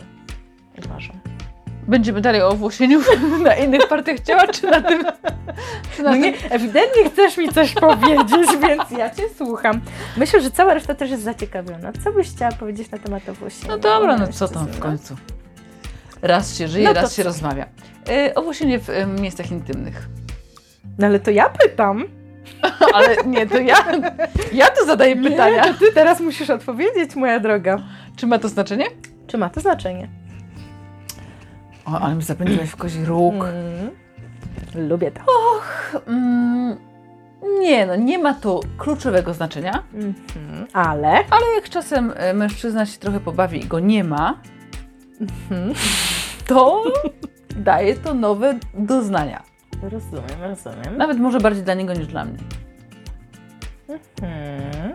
Uważam. 0.86 1.16
będziemy 1.88 2.22
dalej 2.22 2.42
o 2.42 2.48
owłosieniu 2.50 3.00
na 3.44 3.56
innych 3.56 3.88
partiach 3.88 4.20
ciała, 4.20 4.48
czy 4.48 4.68
na 4.68 4.82
tym? 4.82 5.04
Czy 5.96 6.04
na 6.04 6.10
No 6.10 6.14
tym? 6.14 6.22
nie, 6.22 6.34
ewidentnie 6.50 7.10
chcesz 7.10 7.38
mi 7.38 7.50
coś 7.50 7.74
powiedzieć, 7.74 8.48
więc 8.68 8.92
ja 8.98 9.10
Cię 9.10 9.24
słucham. 9.38 9.82
Myślę, 10.18 10.42
że 10.42 10.52
cała 10.52 10.74
reszta 10.74 10.96
też 10.96 11.10
jest 11.12 11.24
zaciekawiona. 11.24 11.92
Co 12.04 12.12
byś 12.14 12.30
chciała 12.36 12.52
powiedzieć 12.52 12.92
na 12.92 12.98
temat 12.98 13.30
owłosienia? 13.30 13.68
No 13.74 13.78
dobra, 13.78 14.18
no 14.18 14.28
co 14.28 14.48
tam 14.48 14.68
w 14.68 14.80
końcu? 14.80 15.16
Raz 16.22 16.58
się 16.58 16.68
żyje, 16.68 16.88
No 16.88 16.94
raz 16.94 17.16
się 17.16 17.24
co? 17.24 17.30
rozmawia. 17.30 17.66
Y, 18.10 18.34
owłosienie 18.36 18.80
w 18.80 18.90
y, 18.90 19.06
miejscach 19.06 19.52
intymnych. 19.52 20.08
No 21.00 21.08
ale 21.08 21.20
to 21.20 21.32
ja 21.32 21.50
pytam. 21.50 22.04
Ale 22.94 23.16
nie, 23.26 23.48
to 23.48 23.58
ja, 23.60 23.76
ja 24.54 24.68
tu 24.70 24.86
zadaję 24.86 25.16
pytania. 25.16 25.66
Nie, 25.66 25.74
to 25.74 25.80
Ty 25.80 25.86
teraz 25.94 26.20
musisz 26.20 26.50
odpowiedzieć, 26.50 27.16
moja 27.16 27.40
droga. 27.40 27.78
Czy 28.16 28.28
ma 28.28 28.40
to 28.40 28.50
znaczenie? 28.50 28.86
Czy 29.28 29.38
ma 29.38 29.50
to 29.50 29.62
znaczenie? 29.62 30.08
O, 31.88 32.00
ale 32.00 32.16
mi 32.16 32.24
zapędziłaś 32.24 32.70
w 32.70 32.76
kozi 32.76 33.06
róg. 33.06 33.34
Mm. 33.36 33.92
Lubię 34.90 35.12
to. 35.12 35.22
Mm, 36.08 36.78
nie, 37.60 37.86
no 37.86 37.96
nie 37.96 38.20
ma 38.20 38.34
to 38.34 38.60
kluczowego 38.78 39.34
znaczenia, 39.34 39.84
Mhm. 39.94 40.68
Ale... 40.74 41.10
ale 41.10 41.46
jak 41.56 41.70
czasem 41.70 42.14
y, 42.32 42.34
mężczyzna 42.34 42.86
się 42.86 43.00
trochę 43.00 43.20
pobawi 43.20 43.60
i 43.64 43.68
go 43.68 43.80
nie 43.80 44.04
ma, 44.04 44.40
Mhm. 45.22 45.74
to 46.48 46.84
daje 47.56 47.96
to 47.96 48.14
nowe 48.14 48.60
doznania. 48.74 49.44
Rozumiem, 49.84 50.42
rozumiem. 50.42 50.98
Nawet 50.98 51.20
może 51.20 51.40
bardziej 51.40 51.64
dla 51.64 51.74
niego 51.74 51.94
niż 51.94 52.08
dla 52.08 52.26
mnie. 52.26 52.38
Mhm. 53.90 54.94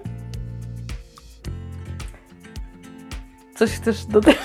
Coś 3.56 3.70
chcesz 3.70 4.04
dodać? 4.04 4.36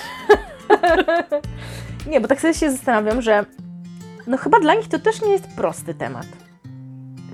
Nie, 2.09 2.21
bo 2.21 2.27
tak 2.27 2.41
sobie 2.41 2.53
się 2.53 2.71
zastanawiam, 2.71 3.21
że 3.21 3.45
no 4.27 4.37
chyba 4.37 4.59
dla 4.59 4.73
nich 4.75 4.87
to 4.87 4.99
też 4.99 5.21
nie 5.21 5.31
jest 5.31 5.47
prosty 5.47 5.93
temat. 5.93 6.27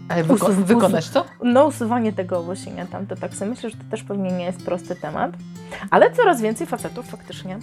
Ale 0.10 0.24
wyko- 0.24 0.34
Usu- 0.50 0.64
wykonać 0.66 1.10
to? 1.10 1.26
No 1.44 1.66
usuwanie 1.66 2.14
tego 2.14 2.40
owłosienia 2.40 2.86
tam, 2.86 3.08
to 3.08 3.16
tak 3.16 3.34
sobie 3.34 3.52
myślę, 3.52 3.70
że 3.70 3.78
to 3.78 3.84
też 3.92 4.04
pewnie 4.04 4.32
nie 4.32 4.46
jest 4.46 4.66
prosty 4.66 4.96
temat. 4.96 5.32
Ale 5.92 6.12
coraz 6.12 6.42
więcej 6.42 6.68
facetów 6.68 7.06
faktycznie. 7.06 7.58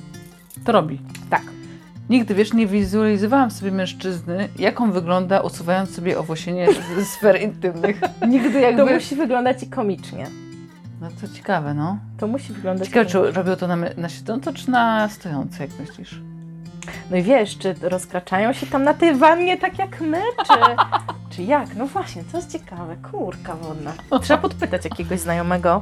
To 0.64 0.72
robi. 0.72 1.00
Tak. 1.30 1.42
Nigdy, 2.10 2.34
wiesz, 2.34 2.52
nie 2.52 2.66
wizualizowałam 2.66 3.50
sobie 3.50 3.72
mężczyzny, 3.72 4.48
jak 4.58 4.80
on 4.80 4.92
wygląda, 4.92 5.40
usuwając 5.40 5.94
sobie 5.94 6.18
owłosienie 6.18 6.68
ze 6.96 7.04
sfer 7.04 7.42
intymnych. 7.42 8.00
Nigdy 8.28 8.52
To 8.52 8.58
jakby... 8.58 8.94
musi 8.94 9.16
wyglądać 9.16 9.62
i 9.62 9.66
komicznie. 9.66 10.26
No 11.00 11.08
to 11.20 11.28
ciekawe, 11.36 11.74
no. 11.74 11.98
To 12.18 12.26
musi 12.26 12.52
wyglądać 12.52 12.88
Ciekawe, 12.88 13.10
komicznie. 13.10 13.32
czy 13.32 13.38
robią 13.38 13.56
to 13.56 13.66
na, 13.66 13.76
na 13.96 14.08
siedząco, 14.08 14.52
czy 14.52 14.70
na 14.70 15.08
stojąco, 15.08 15.62
jak 15.62 15.70
myślisz? 15.80 16.20
No 17.10 17.16
i 17.16 17.22
wiesz, 17.22 17.58
czy 17.58 17.74
rozkraczają 17.80 18.52
się 18.52 18.66
tam 18.66 18.84
na 18.84 18.94
tej 18.94 19.14
wannie 19.14 19.56
tak 19.58 19.78
jak 19.78 20.00
my, 20.00 20.22
czy, 20.46 20.52
czy 21.36 21.42
jak? 21.42 21.74
No 21.74 21.86
właśnie, 21.86 22.24
to 22.24 22.36
jest 22.36 22.52
ciekawe. 22.52 22.96
Kurka 23.10 23.54
wodna. 23.54 23.92
Trzeba 24.22 24.42
podpytać 24.42 24.84
jakiegoś 24.84 25.20
znajomego, 25.20 25.80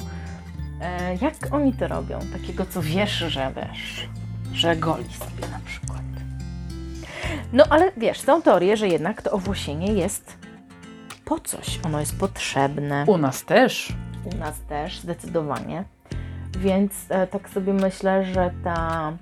e, 0.81 1.15
jak 1.15 1.35
oni 1.51 1.73
to 1.73 1.89
robią. 1.89 2.19
Takiego, 2.33 2.67
co 2.67 2.83
wiesz, 2.83 3.19
że 3.19 3.53
wiesz, 3.57 4.09
że 4.53 4.77
goli 4.77 5.15
sobie 5.15 5.53
na 5.53 5.61
przykład. 5.65 5.99
No 7.53 7.65
ale 7.71 7.93
wiesz, 7.97 8.21
są 8.21 8.43
teorie, 8.43 8.77
że 8.77 8.89
jednak 8.89 9.23
to 9.23 9.31
owłosienie 9.31 9.93
jest 9.93 10.39
po 11.25 11.41
coś. 11.41 11.81
Ono 11.85 12.01
jest 12.01 12.19
potrzebne. 12.19 13.05
U 13.07 13.19
nas 13.19 13.45
też. 13.45 13.93
U 14.25 14.37
nas 14.37 14.61
też, 14.61 15.01
zdecydowanie. 15.01 15.85
Więc 16.59 16.93
e, 17.09 17.27
tak 17.27 17.51
sobie 17.51 17.73
myślę, 17.73 18.25
że 18.25 18.51
ta. 18.65 19.13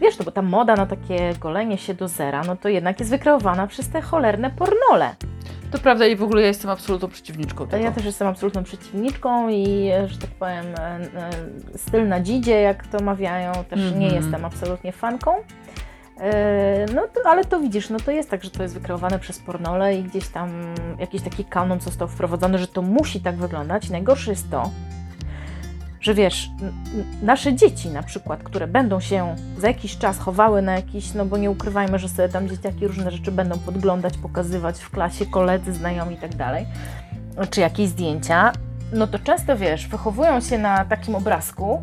Wiesz, 0.00 0.18
no 0.18 0.24
bo 0.24 0.30
ta 0.30 0.42
moda 0.42 0.76
na 0.76 0.86
takie 0.86 1.34
golenie 1.40 1.78
się 1.78 1.94
do 1.94 2.08
zera, 2.08 2.42
no 2.46 2.56
to 2.56 2.68
jednak 2.68 2.98
jest 2.98 3.10
wykreowana 3.10 3.66
przez 3.66 3.88
te 3.88 4.00
cholerne 4.00 4.50
pornole. 4.50 5.14
To 5.70 5.78
prawda 5.78 6.06
i 6.06 6.16
w 6.16 6.22
ogóle 6.22 6.40
ja 6.42 6.48
jestem 6.48 6.70
absolutną 6.70 7.08
przeciwniczką 7.08 7.66
tego. 7.66 7.84
Ja 7.84 7.90
też 7.92 8.04
jestem 8.04 8.28
absolutną 8.28 8.62
przeciwniczką 8.64 9.48
i, 9.48 9.90
że 10.06 10.18
tak 10.18 10.30
powiem, 10.30 10.64
e, 10.78 10.80
e, 11.74 11.78
styl 11.78 12.08
na 12.08 12.20
dzidzie, 12.20 12.60
jak 12.60 12.86
to 12.86 13.04
mawiają, 13.04 13.52
też 13.52 13.80
nie 13.80 14.06
Mhm. 14.06 14.14
jestem 14.22 14.44
absolutnie 14.44 14.92
fanką. 14.92 15.32
E, 16.20 16.86
No, 16.94 17.02
to, 17.14 17.30
ale 17.30 17.44
to 17.44 17.60
widzisz, 17.60 17.90
no 17.90 17.98
to 18.00 18.10
jest 18.10 18.30
tak, 18.30 18.44
że 18.44 18.50
to 18.50 18.62
jest 18.62 18.74
wykreowane 18.74 19.18
przez 19.18 19.38
pornole 19.38 19.96
i 19.96 20.02
gdzieś 20.02 20.28
tam 20.28 20.74
jakiś 20.98 21.22
taki 21.22 21.44
kanon 21.44 21.80
został 21.80 22.08
wprowadzony, 22.08 22.58
że 22.58 22.66
to 22.68 22.82
musi 22.82 23.20
tak 23.20 23.36
wyglądać. 23.36 23.90
Najgorsze 23.90 24.30
jest 24.30 24.50
to, 24.50 24.70
że 26.00 26.14
wiesz, 26.14 26.50
nasze 27.22 27.54
dzieci 27.54 27.88
na 27.88 28.02
przykład, 28.02 28.42
które 28.42 28.66
będą 28.66 29.00
się 29.00 29.36
za 29.58 29.68
jakiś 29.68 29.98
czas 29.98 30.18
chowały 30.18 30.62
na 30.62 30.72
jakiś, 30.72 31.14
no 31.14 31.26
bo 31.26 31.36
nie 31.36 31.50
ukrywajmy, 31.50 31.98
że 31.98 32.08
sobie 32.08 32.28
tam 32.28 32.48
dzieciaki 32.48 32.86
różne 32.86 33.10
rzeczy 33.10 33.32
będą 33.32 33.58
podglądać, 33.58 34.18
pokazywać 34.18 34.78
w 34.80 34.90
klasie, 34.90 35.26
koledzy, 35.26 35.72
znajomi 35.72 36.14
i 36.14 36.18
tak 36.18 36.34
czy 37.46 37.60
jakieś 37.60 37.88
zdjęcia, 37.88 38.52
no 38.92 39.06
to 39.06 39.18
często 39.18 39.56
wiesz, 39.56 39.88
wychowują 39.88 40.40
się 40.40 40.58
na 40.58 40.84
takim 40.84 41.14
obrazku, 41.14 41.82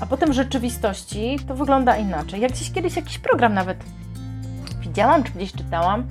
a 0.00 0.06
potem 0.06 0.30
w 0.30 0.34
rzeczywistości 0.34 1.38
to 1.48 1.54
wygląda 1.54 1.96
inaczej. 1.96 2.40
Jak 2.40 2.52
gdzieś 2.52 2.72
kiedyś 2.72 2.96
jakiś 2.96 3.18
program 3.18 3.54
nawet 3.54 3.84
widziałam, 4.80 5.22
czy 5.24 5.32
gdzieś 5.32 5.52
czytałam, 5.52 6.06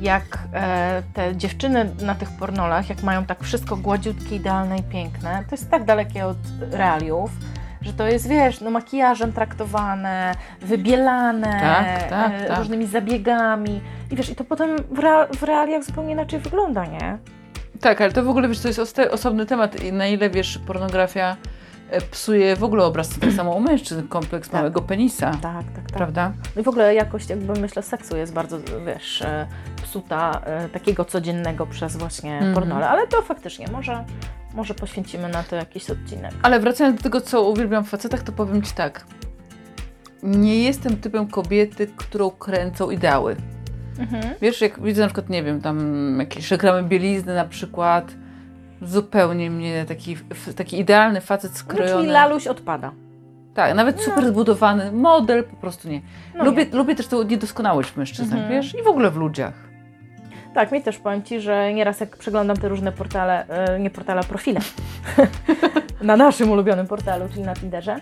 jak 0.00 0.38
e, 0.54 1.02
te 1.14 1.36
dziewczyny 1.36 1.90
na 2.02 2.14
tych 2.14 2.30
pornolach, 2.30 2.88
jak 2.88 3.02
mają 3.02 3.24
tak 3.24 3.42
wszystko 3.42 3.76
gładziutkie, 3.76 4.36
idealne 4.36 4.78
i 4.78 4.82
piękne, 4.82 5.44
to 5.48 5.54
jest 5.54 5.70
tak 5.70 5.84
dalekie 5.84 6.26
od 6.26 6.36
realiów, 6.70 7.30
że 7.82 7.92
to 7.92 8.06
jest, 8.08 8.28
wiesz, 8.28 8.60
no 8.60 8.70
makijażem 8.70 9.32
traktowane, 9.32 10.34
wybielane, 10.60 11.60
Tak, 11.60 12.10
tak, 12.10 12.32
e, 12.32 12.44
tak. 12.48 12.58
różnymi 12.58 12.86
zabiegami. 12.86 13.80
I 14.10 14.16
wiesz, 14.16 14.30
i 14.30 14.36
to 14.36 14.44
potem 14.44 14.76
w, 14.76 14.98
rea- 14.98 15.36
w 15.36 15.42
realiach 15.42 15.84
zupełnie 15.84 16.12
inaczej 16.12 16.40
wygląda, 16.40 16.84
nie? 16.86 17.18
Tak, 17.80 18.00
ale 18.00 18.12
to 18.12 18.22
w 18.24 18.28
ogóle 18.28 18.48
wiesz, 18.48 18.60
to 18.60 18.68
jest 18.68 18.98
osobny 19.10 19.46
temat 19.46 19.82
i 19.82 19.92
na 19.92 20.06
ile 20.06 20.30
wiesz, 20.30 20.58
pornografia 20.66 21.36
psuje 22.10 22.56
w 22.56 22.64
ogóle 22.64 22.84
obraz. 22.84 23.18
Tak 23.18 23.32
samo 23.32 23.52
u 23.52 23.60
mężczyzn, 23.60 24.08
kompleks 24.08 24.48
Tak. 24.48 24.60
małego 24.60 24.82
penisa. 24.82 25.30
Tak, 25.30 25.40
tak, 25.42 25.74
tak. 25.74 25.84
Prawda? 25.84 26.32
No 26.56 26.60
i 26.62 26.64
w 26.64 26.68
ogóle 26.68 26.94
jakość, 26.94 27.30
jakby 27.30 27.60
myślę, 27.60 27.82
seksu 27.82 28.16
jest 28.16 28.32
bardzo, 28.32 28.58
wiesz, 28.86 29.22
e, 29.22 29.46
psuta 29.82 30.40
e, 30.44 30.68
takiego 30.68 31.04
codziennego 31.04 31.66
przez 31.66 31.96
właśnie 31.96 32.34
Mhm. 32.34 32.54
pornole, 32.54 32.88
ale 32.88 33.06
to 33.06 33.22
faktycznie 33.22 33.66
może, 33.72 34.04
może 34.54 34.74
poświęcimy 34.74 35.28
na 35.28 35.42
to 35.42 35.56
jakiś 35.56 35.90
odcinek. 35.90 36.32
Ale 36.42 36.60
wracając 36.60 36.96
do 36.96 37.02
tego, 37.02 37.20
co 37.20 37.42
uwielbiam 37.42 37.84
w 37.84 37.88
facetach, 37.88 38.22
to 38.22 38.32
powiem 38.32 38.62
Ci 38.62 38.72
tak. 38.74 39.04
Nie 40.22 40.62
jestem 40.64 40.96
typem 40.96 41.26
kobiety, 41.28 41.86
którą 41.96 42.30
kręcą 42.30 42.90
ideały. 42.90 43.36
Mhm. 43.98 44.34
Wiesz, 44.40 44.60
jak 44.60 44.82
widzę 44.82 45.02
na 45.02 45.06
przykład, 45.08 45.28
nie 45.30 45.42
wiem, 45.42 45.60
tam 45.60 46.16
jakieś 46.20 46.50
reklamy 46.50 46.82
bielizny 46.88 47.34
na 47.34 47.44
przykład, 47.44 48.12
zupełnie 48.82 49.50
mnie 49.50 49.84
taki, 49.84 50.16
taki 50.56 50.78
idealny 50.80 51.20
facet 51.20 51.52
No, 51.52 51.58
skrojony. 51.58 52.00
czyli 52.02 52.06
laluś 52.12 52.46
odpada. 52.46 52.92
Tak, 53.54 53.74
nawet 53.74 54.00
super 54.02 54.26
zbudowany 54.28 54.92
model, 54.92 55.44
po 55.44 55.56
prostu 55.56 55.88
nie. 55.88 56.00
No 56.34 56.44
lubię, 56.44 56.66
nie. 56.66 56.76
lubię 56.78 56.94
też 56.94 57.06
tą 57.06 57.22
niedoskonałość 57.22 57.90
w 57.90 57.96
mężczyznach, 57.96 58.40
Mhm. 58.40 58.50
wiesz, 58.50 58.74
i 58.74 58.82
w 58.82 58.86
ogóle 58.86 59.10
w 59.10 59.16
ludziach. 59.16 59.54
Tak, 60.54 60.72
mi 60.72 60.82
też 60.82 60.98
powiem 60.98 61.22
Ci, 61.22 61.40
że 61.40 61.74
nieraz 61.74 62.00
jak 62.00 62.16
przeglądam 62.16 62.56
te 62.56 62.68
różne 62.68 62.92
portale, 62.92 63.46
e, 63.48 63.78
nie 63.80 63.90
portale, 63.90 64.22
profile, 64.22 64.60
na 66.02 66.16
naszym 66.16 66.50
ulubionym 66.50 66.86
portalu, 66.86 67.24
czyli 67.28 67.42
na 67.42 67.54
Tinderze, 67.54 67.96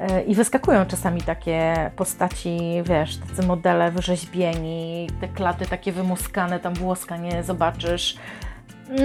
e, 0.00 0.22
i 0.22 0.34
wyskakują 0.34 0.86
czasami 0.86 1.22
takie 1.22 1.90
postaci, 1.96 2.58
wiesz, 2.84 3.16
tacy 3.16 3.46
modele 3.46 3.90
wyrzeźbieni, 3.90 5.06
te 5.20 5.28
klaty 5.28 5.66
takie 5.66 5.92
wymuskane, 5.92 6.60
tam 6.60 6.74
włoska 6.74 7.16
nie 7.16 7.42
zobaczysz. 7.42 8.16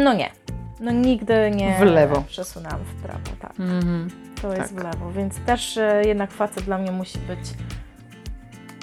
No 0.04 0.14
nie. 0.14 0.30
No 0.80 0.92
nigdy 0.92 1.52
nie 1.56 1.78
W 1.80 1.82
lewo. 1.82 2.22
przesunęłam 2.28 2.80
w 2.84 3.02
prawo, 3.04 3.20
tak. 3.40 3.60
Mhm. 3.60 4.10
To 4.42 4.54
jest 4.54 4.76
Tak. 4.76 4.82
w 4.82 4.84
lewo, 4.84 5.12
więc 5.12 5.40
też 5.40 5.78
e, 5.78 6.02
jednak 6.06 6.32
facet 6.32 6.64
dla 6.64 6.78
mnie 6.78 6.92
musi 6.92 7.20
być 7.20 7.40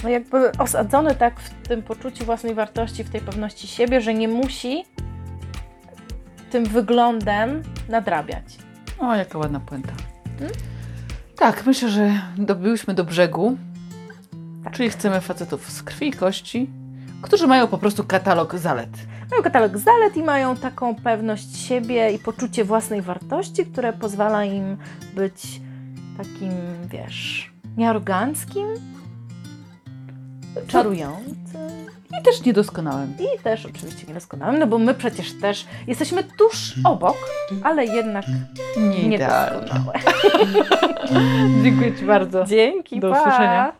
no 0.02 0.08
jakby 0.08 0.52
osadzony 0.52 1.14
tak 1.14 1.40
w 1.40 1.68
tym 1.68 1.82
poczuciu 1.82 2.24
własnej 2.24 2.54
wartości, 2.54 3.04
w 3.04 3.10
tej 3.10 3.20
pewności 3.20 3.66
siebie, 3.66 4.00
że 4.00 4.14
nie 4.14 4.28
musi 4.28 4.84
tym 6.50 6.64
wyglądem 6.64 7.62
nadrabiać. 7.88 8.44
O, 8.98 9.14
jaka 9.14 9.38
ładna 9.38 9.60
puenta. 9.60 9.92
Hmm? 10.38 10.54
Tak, 11.36 11.66
myślę, 11.66 11.88
że 11.88 12.10
dobyłyśmy 12.38 12.94
do 12.94 13.04
brzegu. 13.04 13.56
Tak. 14.64 14.72
Czyli 14.72 14.90
chcemy 14.90 15.20
facetów 15.20 15.70
z 15.70 15.82
krwi 15.82 16.08
i 16.08 16.12
kości, 16.12 16.70
którzy 17.22 17.46
mają 17.46 17.66
po 17.66 17.78
prostu 17.78 18.04
katalog 18.04 18.54
zalet. 18.58 18.90
Mają 19.30 19.42
katalog 19.42 19.78
zalet 19.78 20.16
i 20.16 20.22
mają 20.22 20.56
taką 20.56 20.94
pewność 20.94 21.56
siebie 21.56 22.12
i 22.12 22.18
poczucie 22.18 22.64
własnej 22.64 23.02
wartości, 23.02 23.66
które 23.66 23.92
pozwala 23.92 24.44
im 24.44 24.76
być 25.14 25.60
takim, 26.18 26.52
wiesz, 26.88 27.52
niearoganckim, 27.76 28.66
czarującym. 30.68 31.40
I 32.20 32.22
też 32.22 32.44
niedoskonałym. 32.44 33.14
I 33.18 33.42
też 33.42 33.66
oczywiście 33.66 34.06
niedoskonałym, 34.06 34.58
no 34.58 34.66
bo 34.66 34.78
my 34.78 34.94
przecież 34.94 35.32
też 35.40 35.66
jesteśmy 35.86 36.24
tuż 36.24 36.74
obok, 36.84 37.16
ale 37.62 37.84
jednak 37.84 38.24
Nie 38.76 39.08
niedoskonałe. 39.08 39.92
Dziękuję 41.62 41.96
Ci 41.96 42.04
bardzo. 42.04 42.44
Dzięki, 42.44 43.00
Do 43.00 43.10
pa. 43.10 43.20
usłyszenia. 43.20 43.72